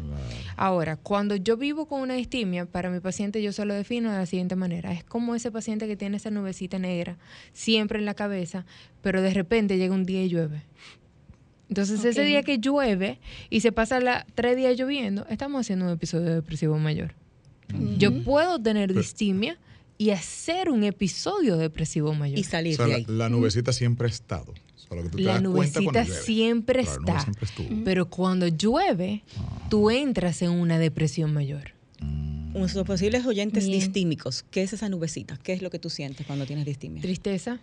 [0.56, 4.18] Ahora, cuando yo vivo con una distimia, para mi paciente yo se lo defino de
[4.18, 4.92] la siguiente manera.
[4.92, 7.16] Es como ese paciente que tiene esa nubecita negra
[7.52, 8.64] siempre en la cabeza,
[9.00, 10.62] pero de repente llega un día y llueve.
[11.72, 15.92] Entonces, ese día que llueve y se pasa la, tres días lloviendo, estamos haciendo un
[15.92, 17.14] episodio depresivo mayor.
[17.96, 19.58] Yo puedo tener distimia
[19.96, 22.38] y hacer un episodio depresivo mayor.
[22.38, 23.06] Y salir de ahí.
[23.08, 24.52] La, nubecita siempre ha estado.
[25.14, 27.24] la nubecita siempre está.
[27.86, 29.66] pero cuando llueve, ah.
[29.70, 31.72] tú entras en una depresión mayor.
[32.00, 32.52] Mm.
[32.52, 35.38] Nuestros posibles oyentes distímicos, ¿qué es esa nubecita?
[35.42, 37.00] ¿Qué es lo que tú sientes cuando tienes distimia?
[37.00, 37.60] Tristeza,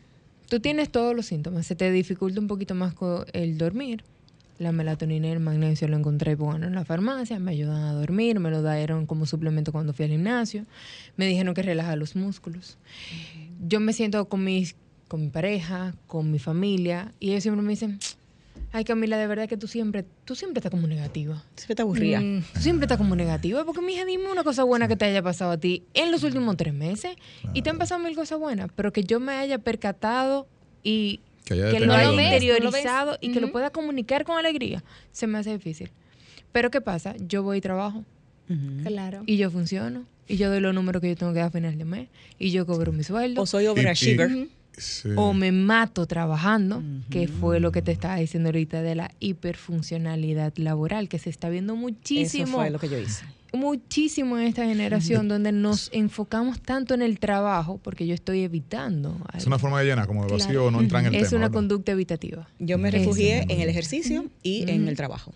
[0.49, 1.67] Tú tienes todos los síntomas.
[1.67, 2.95] Se te dificulta un poquito más
[3.33, 4.03] el dormir.
[4.57, 8.41] La melatonina y el magnesio lo encontré bueno en la farmacia, me ayudan a dormir,
[8.41, 10.65] me lo dieron como suplemento cuando fui al gimnasio,
[11.15, 12.77] me dijeron que relaja los músculos.
[13.65, 14.75] Yo me siento con, mis,
[15.07, 17.99] con mi pareja, con mi familia, y ellos siempre me dicen,
[18.71, 21.43] Ay, Camila, de verdad que tú siempre, tú siempre estás como negativa.
[21.55, 22.21] Siempre te aburría.
[22.21, 23.65] Mm, tú siempre estás como negativa.
[23.65, 26.55] Porque, mija, dime una cosa buena que te haya pasado a ti en los últimos
[26.55, 27.15] tres meses.
[27.53, 30.47] Y te han pasado mil cosas buenas, pero que yo me haya percatado
[30.83, 35.51] y que, lo haya interiorizado y que lo pueda comunicar con alegría, se me hace
[35.51, 35.89] difícil.
[36.51, 37.15] Pero ¿qué pasa?
[37.17, 38.03] Yo voy y trabajo.
[38.85, 39.23] Claro.
[39.25, 40.05] Y yo funciono.
[40.27, 42.07] Y yo doy los números que yo tengo que dar a final de mes.
[42.37, 43.41] Y yo cobro mi sueldo.
[43.41, 44.47] O soy overachiever
[45.15, 50.53] o me mato trabajando, que fue lo que te estaba diciendo ahorita de la hiperfuncionalidad
[50.57, 52.45] laboral, que se está viendo muchísimo.
[52.45, 53.25] Eso fue lo que yo hice.
[53.51, 59.17] Muchísimo en esta generación donde nos enfocamos tanto en el trabajo, porque yo estoy evitando.
[59.35, 61.91] Es una forma de llenar, como de vacío, no entra en el es una conducta
[61.91, 62.47] evitativa.
[62.59, 65.33] Yo me refugié en el ejercicio y en el trabajo.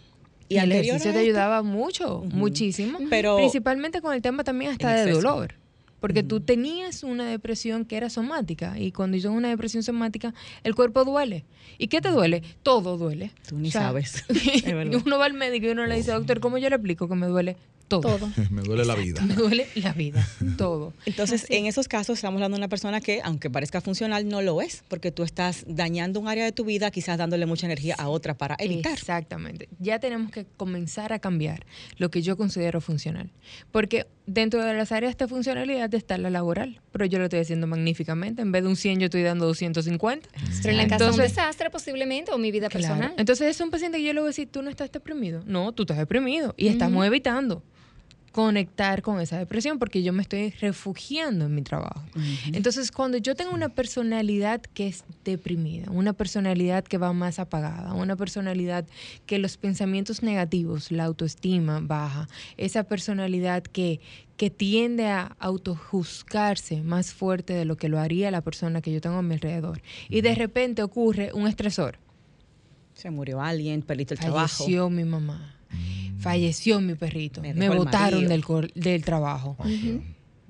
[0.50, 5.12] Y, el ejercicio te ayudaba mucho, muchísimo, pero principalmente con el tema también hasta de
[5.12, 5.56] dolor.
[6.04, 10.34] Porque tú tenías una depresión que era somática y cuando yo tengo una depresión somática,
[10.66, 11.46] el cuerpo duele.
[11.78, 12.44] ¿Y qué te duele?
[12.62, 13.32] Todo duele.
[13.48, 14.26] Tú ni sabes.
[15.06, 17.28] uno va al médico y uno le dice, doctor, ¿cómo yo le explico que me
[17.28, 17.56] duele?
[17.88, 18.32] Todo.
[18.50, 19.22] me duele la vida.
[19.22, 20.94] Me duele la vida, todo.
[21.06, 24.62] Entonces, en esos casos estamos hablando de una persona que, aunque parezca funcional, no lo
[24.62, 28.10] es, porque tú estás dañando un área de tu vida, quizás dándole mucha energía a
[28.10, 28.94] otra para evitar.
[28.94, 29.70] Exactamente.
[29.80, 31.66] Ya tenemos que comenzar a cambiar
[31.98, 33.32] lo que yo considero funcional.
[33.72, 37.68] Porque dentro de las áreas de funcionalidad está la laboral, pero yo lo estoy haciendo
[37.68, 38.42] magníficamente.
[38.42, 40.30] En vez de un 100, yo estoy dando 250.
[40.62, 43.14] Pero en la casa un desastre posiblemente, o mi vida personal.
[43.18, 45.44] Entonces es un paciente que yo le voy a decir, tú no estás deprimido.
[45.46, 47.64] No, tú estás deprimido y estamos evitando
[48.34, 52.04] conectar con esa depresión porque yo me estoy refugiando en mi trabajo.
[52.52, 57.94] Entonces, cuando yo tengo una personalidad que es deprimida, una personalidad que va más apagada,
[57.94, 58.86] una personalidad
[59.28, 64.02] que los pensamientos negativos, la autoestima baja, esa personalidad que,
[64.36, 69.00] que tiende a autojuzgarse más fuerte de lo que lo haría la persona que yo
[69.00, 69.84] tengo a mi alrededor.
[70.10, 72.00] Y de repente ocurre un estresor.
[72.96, 74.48] Se murió alguien, perdiste el trabajo.
[74.48, 75.54] Falleció mi mamá
[76.20, 78.44] falleció mi perrito, me, botaron del,
[78.76, 79.58] del trabajo.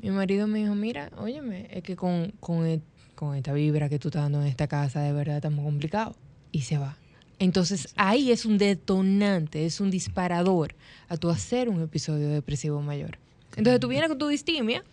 [0.01, 2.81] Mi marido me dijo, mira, óyeme, es que con, con, e,
[3.15, 6.15] con esta vibra que tú estás dando en esta casa, de verdad está muy complicado.
[6.51, 6.97] Y se va.
[7.39, 10.75] Entonces ahí es un detonante, es un disparador
[11.09, 13.17] a tu hacer un episodio depresivo mayor.
[13.55, 14.83] Entonces tú vienes con tu distimia,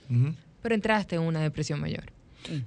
[0.62, 2.12] pero entraste en una depresión mayor.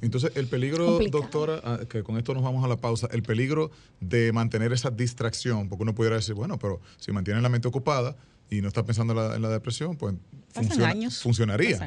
[0.01, 3.71] Entonces, el peligro, doctora, ah, que con esto nos vamos a la pausa, el peligro
[3.99, 8.15] de mantener esa distracción, porque uno pudiera decir, bueno, pero si mantiene la mente ocupada,
[8.49, 10.15] y no está pensando en la, depresión, pues
[11.21, 11.79] funcionaría.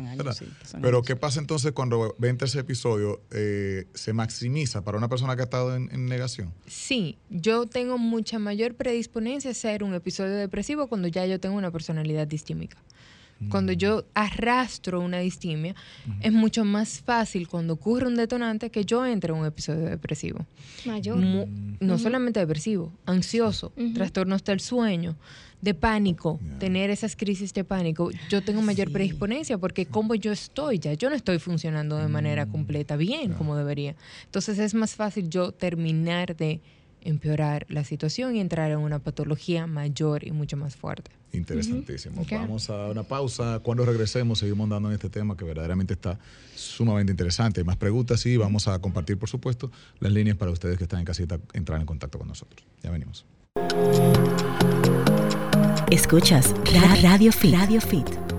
[0.83, 3.21] Pero ¿qué pasa entonces cuando ven ese episodio?
[3.31, 6.53] Eh, ¿Se maximiza para una persona que ha estado en, negación?
[6.67, 11.57] Sí, yo tengo mucha mayor predisponencia a ser un episodio depresivo cuando ya yo tengo
[11.57, 12.77] una personalidad distímica.
[13.51, 13.77] Cuando mm.
[13.77, 15.75] yo arrastro una distimia,
[16.21, 20.47] es mucho más fácil cuando ocurre un detonante que yo entre en un episodio depresivo.
[20.85, 21.19] Mayor.
[21.81, 25.17] no solamente depresivo, ansioso, trastornos del sueño,
[25.61, 30.79] de pánico, tener esas crisis de pánico, yo tengo mayor predisponencia porque como yo estoy
[30.79, 33.97] ya, yo no estoy funcionando de manera mm, completa bien como debería.
[34.25, 36.61] Entonces es más fácil yo terminar de
[37.07, 41.11] empeorar la situación y entrar en una patología mayor y mucho más fuerte.
[41.33, 42.25] Interesantísimo.
[42.31, 43.61] Vamos a una pausa.
[43.63, 46.19] Cuando regresemos seguimos dando en este tema que verdaderamente está
[46.55, 47.61] sumamente interesante.
[47.61, 51.01] Hay más preguntas y vamos a compartir, por supuesto, las líneas para ustedes que están
[51.01, 52.65] en casita entrar en contacto con nosotros.
[52.83, 53.25] Ya venimos.
[55.91, 56.55] Escuchas
[57.03, 57.55] Radio Fit.
[57.55, 58.36] Radio Fit.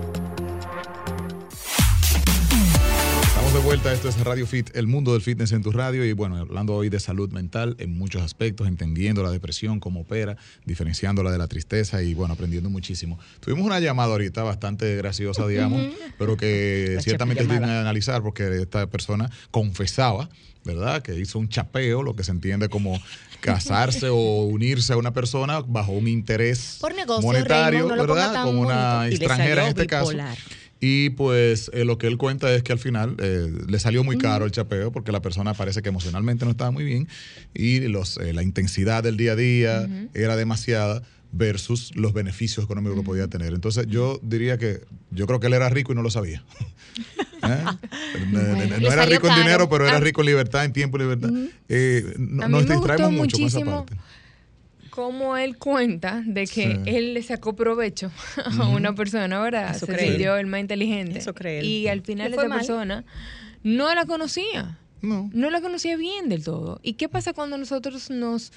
[3.68, 6.74] Vuelta, esto es Radio Fit, el mundo del fitness en tu radio y bueno, hablando
[6.74, 11.48] hoy de salud mental en muchos aspectos, entendiendo la depresión, cómo opera, diferenciándola de la
[11.48, 13.18] tristeza y bueno, aprendiendo muchísimo.
[13.40, 15.82] Tuvimos una llamada ahorita bastante graciosa, digamos,
[16.16, 20.30] pero que ciertamente tiene que analizar porque esta persona confesaba
[20.64, 21.02] ¿verdad?
[21.02, 22.98] Que hizo un chapeo, lo que se entiende como
[23.40, 26.78] casarse o unirse a una persona bajo un interés
[27.22, 28.44] monetario, ¿verdad?
[28.44, 30.12] Como una extranjera en este caso.
[30.80, 34.16] Y pues eh, lo que él cuenta es que al final eh, le salió muy
[34.16, 37.08] caro el chapeo porque la persona parece que emocionalmente no estaba muy bien
[37.52, 41.02] y los, eh, la intensidad del día a día era demasiada
[41.32, 43.54] versus los beneficios económicos que podía tener.
[43.54, 46.44] Entonces yo diría que yo creo que él era rico y no lo sabía.
[48.30, 48.40] no,
[48.92, 50.00] era rico en dinero, pero era ah.
[50.00, 51.30] rico en libertad, en tiempo y libertad.
[52.18, 53.96] nos distraemos mucho con esa parte
[54.98, 58.10] como él cuenta de que él le sacó provecho
[58.60, 59.76] a una persona, ¿verdad?
[59.76, 61.20] Eso Se dio el más inteligente.
[61.20, 63.04] Eso cree Y al final esa persona
[63.62, 64.76] no la conocía.
[65.00, 65.30] No.
[65.32, 66.80] No la conocía bien del todo.
[66.82, 68.52] ¿Y qué pasa cuando nosotros nos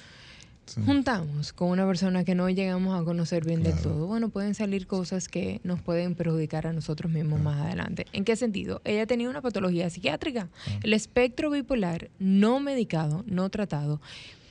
[0.84, 4.08] juntamos con una persona que no llegamos a conocer bien del todo?
[4.08, 8.08] Bueno, pueden salir cosas que nos pueden perjudicar a nosotros mismos más adelante.
[8.12, 8.82] ¿En qué sentido?
[8.84, 10.48] Ella tenía una patología psiquiátrica.
[10.82, 14.00] El espectro bipolar no medicado, no tratado,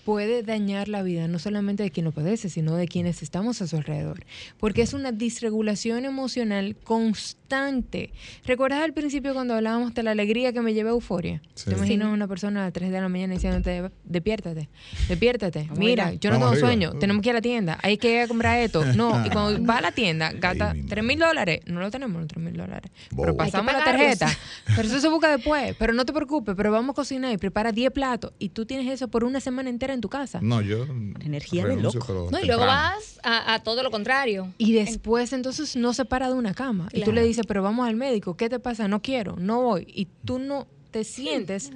[0.03, 3.67] puede dañar la vida no solamente de quien lo padece, sino de quienes estamos a
[3.67, 4.25] su alrededor,
[4.59, 8.11] porque es una disregulación emocional constante.
[8.45, 11.41] ¿Recuerdas al principio cuando hablábamos de la alegría que me lleva a euforia?
[11.63, 14.69] Te imaginas a una persona a las 3 de la mañana diciéndote, despiértate,
[15.07, 18.59] despiértate, mira, yo no tengo sueño, tenemos que ir a la tienda, hay que comprar
[18.59, 18.85] esto.
[18.85, 22.27] No, y cuando va a la tienda, gasta 3 mil dólares, no lo tenemos los
[22.27, 24.29] 3 mil dólares, pero pasamos la tarjeta,
[24.75, 27.71] pero eso se busca después, pero no te preocupes, pero vamos a cocinar y prepara
[27.71, 28.33] 10 platos.
[28.39, 30.39] Y tú tienes eso por una semana entera en tu casa.
[30.41, 30.85] No, yo.
[31.19, 32.29] Energía de loco.
[32.31, 34.53] No, y luego vas a, todo lo contrario.
[34.57, 36.89] Y después entonces no se para de una cama.
[36.93, 38.87] Y tú le dices, pero vamos al médico, ¿qué te pasa?
[38.87, 39.87] No quiero, no voy.
[39.87, 41.71] Y tú no te sientes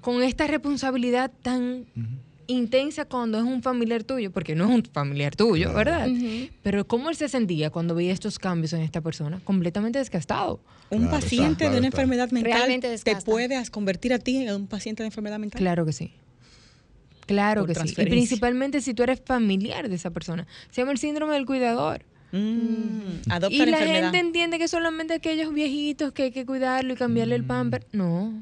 [0.00, 1.86] con esta responsabilidad tan
[2.46, 6.08] intensa cuando es un familiar tuyo, porque no es un familiar tuyo, ¿verdad?
[6.62, 9.40] Pero ¿cómo él se sentía cuando veía estos cambios en esta persona?
[9.44, 10.60] Completamente desgastado.
[10.90, 15.08] Un paciente de una enfermedad mental te puedes convertir a ti en un paciente de
[15.08, 15.60] enfermedad mental.
[15.60, 16.12] Claro que sí.
[17.26, 17.94] Claro que sí.
[17.96, 20.46] Y principalmente si tú eres familiar de esa persona.
[20.70, 22.04] Se llama el síndrome del cuidador.
[22.32, 27.36] Mm, y la, gente entiende que solamente aquellos viejitos que hay que cuidarlo y cambiarle
[27.36, 27.86] el pamper.
[27.92, 28.32] No.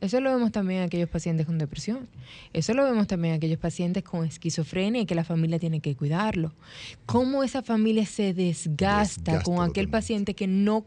[0.00, 2.08] Eso lo vemos también en aquellos pacientes con depresión.
[2.52, 5.94] Eso lo vemos también en aquellos pacientes con esquizofrenia y que la familia tiene que
[5.96, 6.52] cuidarlo.
[7.06, 10.84] Cómo esa familia se desgasta, con aquel paciente que no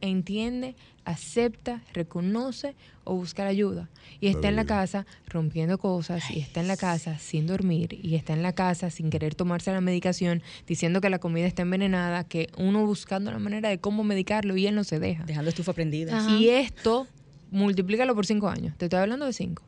[0.00, 0.74] entiende,
[1.08, 3.88] acepta, reconoce o busca ayuda.
[4.20, 8.14] Y está en la casa rompiendo cosas, y está en la casa sin dormir, y
[8.14, 12.24] está en la casa sin querer tomarse la medicación, diciendo que la comida está envenenada,
[12.24, 15.24] que uno buscando la manera de cómo medicarlo y él no se deja.
[15.24, 16.28] Dejando estufa prendida.
[16.38, 17.06] Y esto,
[17.50, 18.76] multiplícalo por cinco años.
[18.76, 19.62] Te estoy hablando de cinco.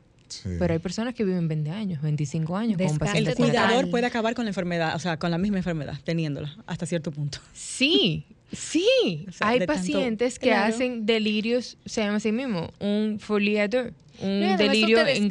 [0.59, 3.37] Pero hay personas que viven 20 años, 25 años con pacientes.
[3.37, 6.85] El cuidador puede acabar con la enfermedad, o sea, con la misma enfermedad, teniéndola hasta
[6.85, 7.39] cierto punto.
[7.53, 14.99] Sí, Sí, hay pacientes que hacen delirios, se llama así mismo, un foliador, un delirio
[15.07, 15.29] en,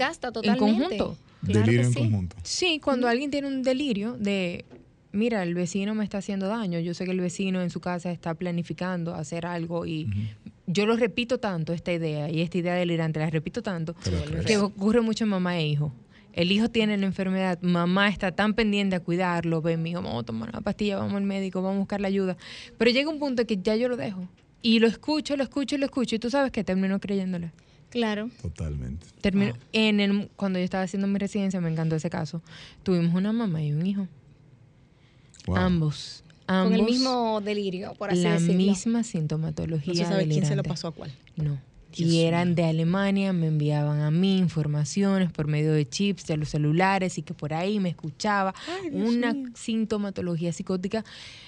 [0.57, 1.17] conjunto.
[1.43, 2.37] delirio en conjunto.
[2.43, 4.65] Sí, cuando alguien tiene un delirio de,
[5.13, 8.11] mira, el vecino me está haciendo daño, yo sé que el vecino en su casa
[8.11, 10.09] está planificando hacer algo y
[10.67, 13.95] yo lo repito tanto, esta idea, y esta idea delirante, la repito tanto,
[14.47, 15.93] que ocurre mucho en mamá e hijo
[16.33, 20.23] el hijo tiene la enfermedad, mamá está tan pendiente a cuidarlo, ven, mi hijo, vamos
[20.23, 22.37] a tomar una pastilla, vamos al médico, vamos a buscar la ayuda.
[22.79, 24.29] Pero llega un punto que ya yo lo dejo.
[24.63, 27.53] Y lo escucho, lo escucho, lo escucho, y tú sabes que termino creyéndole.
[27.91, 28.31] Claro.
[28.41, 29.07] Totalmente.
[29.73, 32.43] en el, cuando yo estaba haciendo mi residencia, me encantó ese caso.
[32.83, 34.07] Tuvimos una mamá y un hijo.
[35.55, 36.23] Ambos.
[36.47, 36.71] Ambos.
[36.71, 38.55] Con el mismo delirio, por así la decirlo.
[38.55, 39.93] La misma sintomatología.
[39.93, 41.13] No se sabe quién se lo pasó a cuál.
[41.37, 41.59] No.
[41.95, 46.51] Y eran de Alemania, me enviaban a mí informaciones por medio de chips de los
[46.51, 48.55] celulares y que por ahí me escuchaba
[48.93, 51.05] una sintomatología psicótica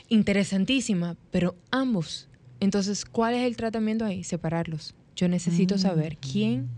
[0.09, 2.29] interesantísima, pero ambos.
[2.61, 4.25] Entonces, ¿cuál es el tratamiento ahí?
[4.25, 4.95] Separarlos.
[5.17, 6.31] Yo necesito saber mm.
[6.31, 6.69] quién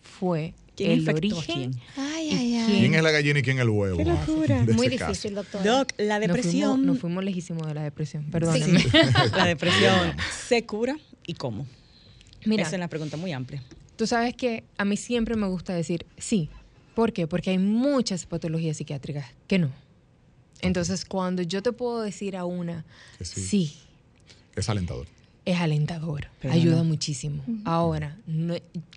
[0.00, 1.74] fue el origen.
[1.94, 3.96] ¿Quién es la gallina y quién el huevo?
[3.96, 4.64] Qué locura.
[4.74, 5.62] Muy difícil, doctor.
[5.62, 6.84] Doc, la depresión.
[6.84, 8.84] Nos fuimos, lejísimos de la depresión, perdóname.
[9.36, 10.14] la depresión
[10.46, 10.96] se cura
[11.26, 11.66] y cómo.
[12.44, 13.62] Mira, esa es una pregunta muy amplia.
[13.96, 16.50] Tú sabes que a mí siempre me gusta decir sí.
[16.94, 17.26] ¿Por qué?
[17.26, 19.70] Porque hay muchas patologías psiquiátricas que no.
[20.60, 22.84] Entonces, cuando yo te puedo decir a una
[23.20, 23.76] sí
[24.56, 25.06] es alentador
[25.44, 27.42] es alentador, ayuda muchísimo.
[27.64, 28.16] Ahora,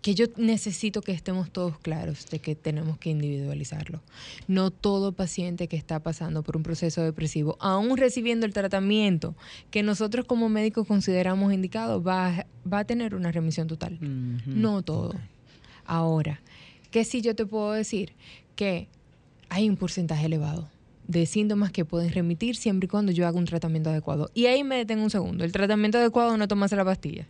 [0.02, 4.02] que yo necesito que estemos todos claros de que tenemos que individualizarlo.
[4.48, 9.36] No todo paciente que está pasando por un proceso depresivo, aún recibiendo el tratamiento
[9.72, 13.98] que nosotros como médicos consideramos indicado, va, va a tener una remisión total.
[14.00, 15.16] No todo.
[15.86, 16.42] Ahora,
[16.92, 18.14] que si yo te puedo decir
[18.56, 18.88] que
[19.50, 20.70] hay un porcentaje elevado
[21.08, 24.30] de síntomas que pueden remitir siempre y cuando yo haga un tratamiento adecuado.
[24.34, 25.44] Y ahí me detengo un segundo.
[25.44, 27.28] El tratamiento adecuado no tomarse la pastilla.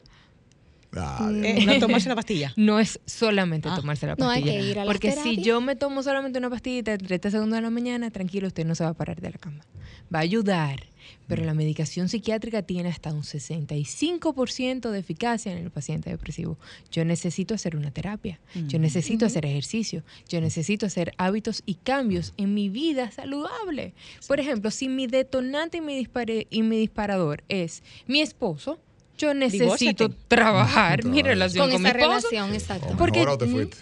[1.43, 2.53] Eh, no tomarse la pastilla.
[2.55, 3.75] No es solamente ah.
[3.75, 4.27] tomarse la pastilla.
[4.27, 7.31] No hay que ir a Porque si yo me tomo solamente una pastillita de 30
[7.31, 9.63] segundos de la mañana, tranquilo, usted no se va a parar de la cama.
[10.13, 10.87] Va a ayudar,
[11.27, 16.57] pero la medicación psiquiátrica tiene hasta un 65% de eficacia en el paciente depresivo.
[16.91, 22.33] Yo necesito hacer una terapia, yo necesito hacer ejercicio, yo necesito hacer hábitos y cambios
[22.37, 23.93] en mi vida saludable.
[24.27, 26.07] Por ejemplo, si mi detonante y mi,
[26.49, 28.79] y mi disparador es mi esposo,
[29.17, 32.95] yo necesito trabajar mi relación con, mi relación, exacto.
[32.97, 33.25] Porque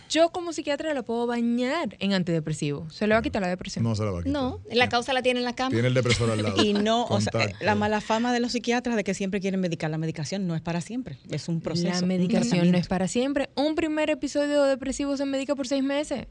[0.10, 2.90] yo como psiquiatra la puedo bañar en antidepresivo.
[2.90, 3.84] ¿Se le va a quitar la depresión?
[3.84, 4.34] No se la va a quitar.
[4.34, 5.72] No, la causa la tiene en la cama.
[5.72, 6.56] Tiene el depresor al lado.
[6.66, 9.92] Y no, o sea, la mala fama de los psiquiatras de que siempre quieren medicar.
[9.92, 12.02] La medicación no es para siempre, es un proceso.
[12.02, 13.50] La medicación no es para siempre.
[13.56, 16.28] Un primer episodio depresivo se medica por seis meses.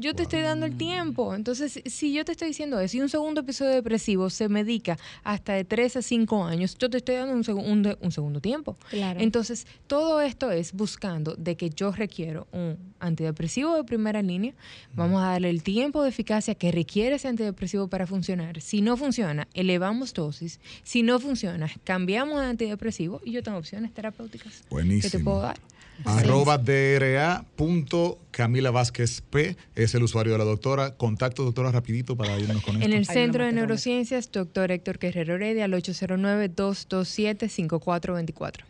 [0.00, 1.34] Yo te estoy dando el tiempo.
[1.34, 5.52] Entonces, si yo te estoy diciendo eso y un segundo episodio depresivo se medica hasta
[5.52, 8.78] de 3 a 5 años, yo te estoy dando un, segundo, un segundo tiempo.
[8.88, 9.20] Claro.
[9.20, 14.54] Entonces, todo esto es buscando de que yo requiero un antidepresivo de primera línea.
[14.94, 18.58] Vamos a darle el tiempo de eficacia que requiere ese antidepresivo para funcionar.
[18.62, 20.60] Si no funciona, elevamos dosis.
[20.82, 25.02] Si no funciona, cambiamos de antidepresivo y yo tengo opciones terapéuticas Buenísimo.
[25.02, 25.58] que te puedo dar.
[26.04, 30.96] Arroba DRA punto Camila Vázquez P es el usuario de la doctora.
[30.96, 32.86] Contacto, doctora, rapidito para irnos con esto.
[32.86, 38.64] En el Centro de Neurociencias, doctor Héctor Guerrero Heredia, al 809-227-5424.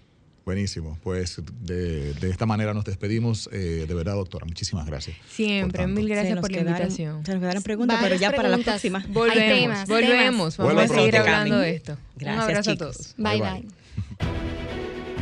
[0.45, 0.99] Buenísimo.
[1.03, 3.49] Pues de, esta manera nos despedimos.
[3.53, 5.17] Eh, de verdad, doctora, muchísimas gracias.
[5.29, 7.25] Siempre, mil gracias por la invitación.
[7.25, 9.05] Se nos quedaron preguntas, pero ya para la próxima.
[9.09, 10.57] Volvemos, volvemos.
[10.57, 11.97] Vamos a seguir hablando de esto.
[12.17, 13.15] Gracias, Un abrazo a todos.
[13.17, 13.41] bye.
[13.41, 13.65] bye.